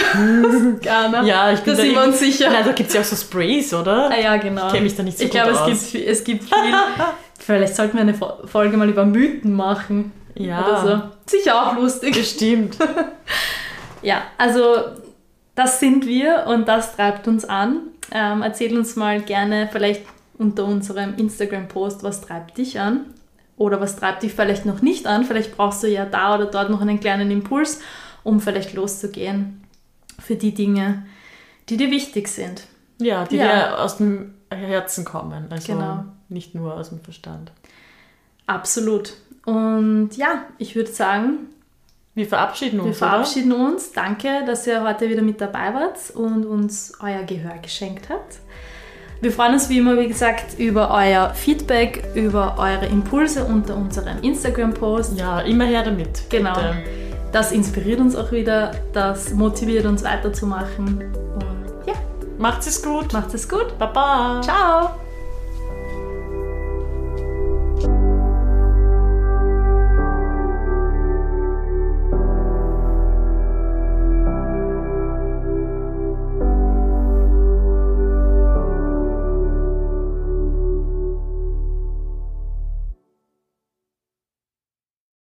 Gerne. 0.82 1.24
Ja, 1.26 1.54
ich 1.54 1.62
bin 1.62 1.76
da 1.76 1.82
sind 1.82 1.96
wir 1.96 2.04
uns 2.04 2.20
sicher. 2.20 2.50
Nein, 2.50 2.66
da 2.66 2.74
gibt 2.74 2.90
es 2.90 2.96
ja 2.96 3.02
auch 3.02 3.06
so 3.06 3.16
Sprays, 3.16 3.74
oder? 3.74 4.10
Ah, 4.12 4.20
ja, 4.20 4.36
genau. 4.36 4.66
Ich 4.68 4.74
kenne 4.74 4.84
mich 4.84 4.96
da 4.96 5.04
nicht 5.04 5.18
so 5.18 5.24
ich 5.24 5.32
gut 5.32 5.42
glaube, 5.42 5.58
aus. 5.58 5.70
es 5.70 5.92
gibt, 5.92 6.06
es 6.06 6.24
gibt 6.24 6.44
viel. 6.44 6.74
Vielleicht 7.40 7.76
sollten 7.76 7.94
wir 7.94 8.02
eine 8.02 8.14
Folge 8.14 8.76
mal 8.76 8.90
über 8.90 9.06
Mythen 9.06 9.54
machen. 9.54 10.12
Ja. 10.36 10.66
Oder 10.66 10.82
so. 10.82 11.38
Sicher 11.38 11.62
auch 11.62 11.78
lustig. 11.78 12.14
Bestimmt. 12.16 12.78
ja, 14.02 14.24
also 14.38 14.76
das 15.56 15.80
sind 15.80 16.06
wir 16.06 16.46
und 16.48 16.68
das 16.68 16.96
treibt 16.96 17.28
uns 17.30 17.46
an. 17.46 17.80
Ähm, 18.12 18.42
erzähl 18.42 18.78
uns 18.78 18.98
mal 18.98 19.22
gerne 19.22 19.70
vielleicht 19.72 20.02
unter 20.38 20.66
unserem 20.66 21.16
Instagram-Post, 21.16 22.04
was 22.04 22.20
treibt 22.22 22.58
dich 22.58 22.80
an 22.80 23.06
oder 23.58 23.80
was 23.82 23.96
treibt 23.96 24.24
dich 24.24 24.34
vielleicht 24.34 24.66
noch 24.66 24.82
nicht 24.82 25.06
an. 25.08 25.24
Vielleicht 25.26 25.56
brauchst 25.56 25.84
du 25.84 25.88
ja 25.88 26.06
da 26.06 26.36
oder 26.36 26.46
dort 26.48 26.70
noch 26.70 26.82
einen 26.82 27.00
kleinen 27.00 27.30
Impuls, 27.32 27.80
um 28.24 28.40
vielleicht 28.40 28.74
loszugehen 28.74 29.64
für 30.20 30.36
die 30.36 30.54
Dinge, 30.54 31.06
die 31.70 31.78
dir 31.78 31.92
wichtig 31.92 32.28
sind. 32.28 32.64
Ja, 33.00 33.26
die 33.26 33.38
Ja. 33.38 33.44
dir 33.76 33.80
aus 33.82 33.98
dem 33.98 34.34
Herzen 34.52 35.04
kommen, 35.06 35.48
also 35.50 35.74
Genau. 35.74 36.06
nicht 36.30 36.56
nur 36.56 36.76
aus 36.76 36.90
dem 36.90 37.00
Verstand. 37.02 37.52
Absolut. 38.48 39.14
Und 39.46 40.12
ja, 40.16 40.46
ich 40.58 40.76
würde 40.76 40.92
sagen, 40.92 41.48
Wir 42.16 42.28
verabschieden 42.28 42.80
uns, 42.80 42.88
wir 42.90 42.94
verabschieden 42.94 43.52
uns. 43.52 43.92
Danke, 43.92 44.44
dass 44.46 44.68
ihr 44.68 44.84
heute 44.84 45.10
wieder 45.10 45.24
mit 45.24 45.42
dabei 45.42 45.74
wart 45.74 46.12
und 46.16 46.46
uns 46.46 46.94
euer 47.02 47.24
Gehör 47.24 47.58
geschenkt 47.58 48.10
habt. 48.10 48.38
Wir 49.24 49.32
freuen 49.32 49.54
uns 49.54 49.70
wie 49.70 49.78
immer, 49.78 49.98
wie 49.98 50.10
gesagt, 50.10 50.60
über 50.60 50.92
euer 50.92 51.30
Feedback, 51.34 52.04
über 52.14 52.56
eure 52.58 52.88
Impulse 52.88 53.46
unter 53.46 53.74
unserem 53.78 54.22
Instagram-Post. 54.22 55.18
Ja, 55.18 55.40
immer 55.40 55.64
her 55.64 55.82
damit. 55.82 56.30
Genau. 56.30 56.54
Bitte. 56.54 56.74
Das 57.32 57.54
inspiriert 57.54 58.02
uns 58.02 58.18
auch 58.18 58.34
wieder, 58.34 58.72
das 58.92 59.34
motiviert 59.34 59.86
uns 59.86 60.04
weiterzumachen. 60.04 61.06
Und 61.36 61.88
ja, 61.88 61.94
Macht 62.38 62.68
es 62.68 62.84
gut. 62.84 63.14
macht 63.14 63.34
es 63.34 63.48
gut. 63.48 63.80
Baba. 63.80 64.42
Ciao! 64.44 64.90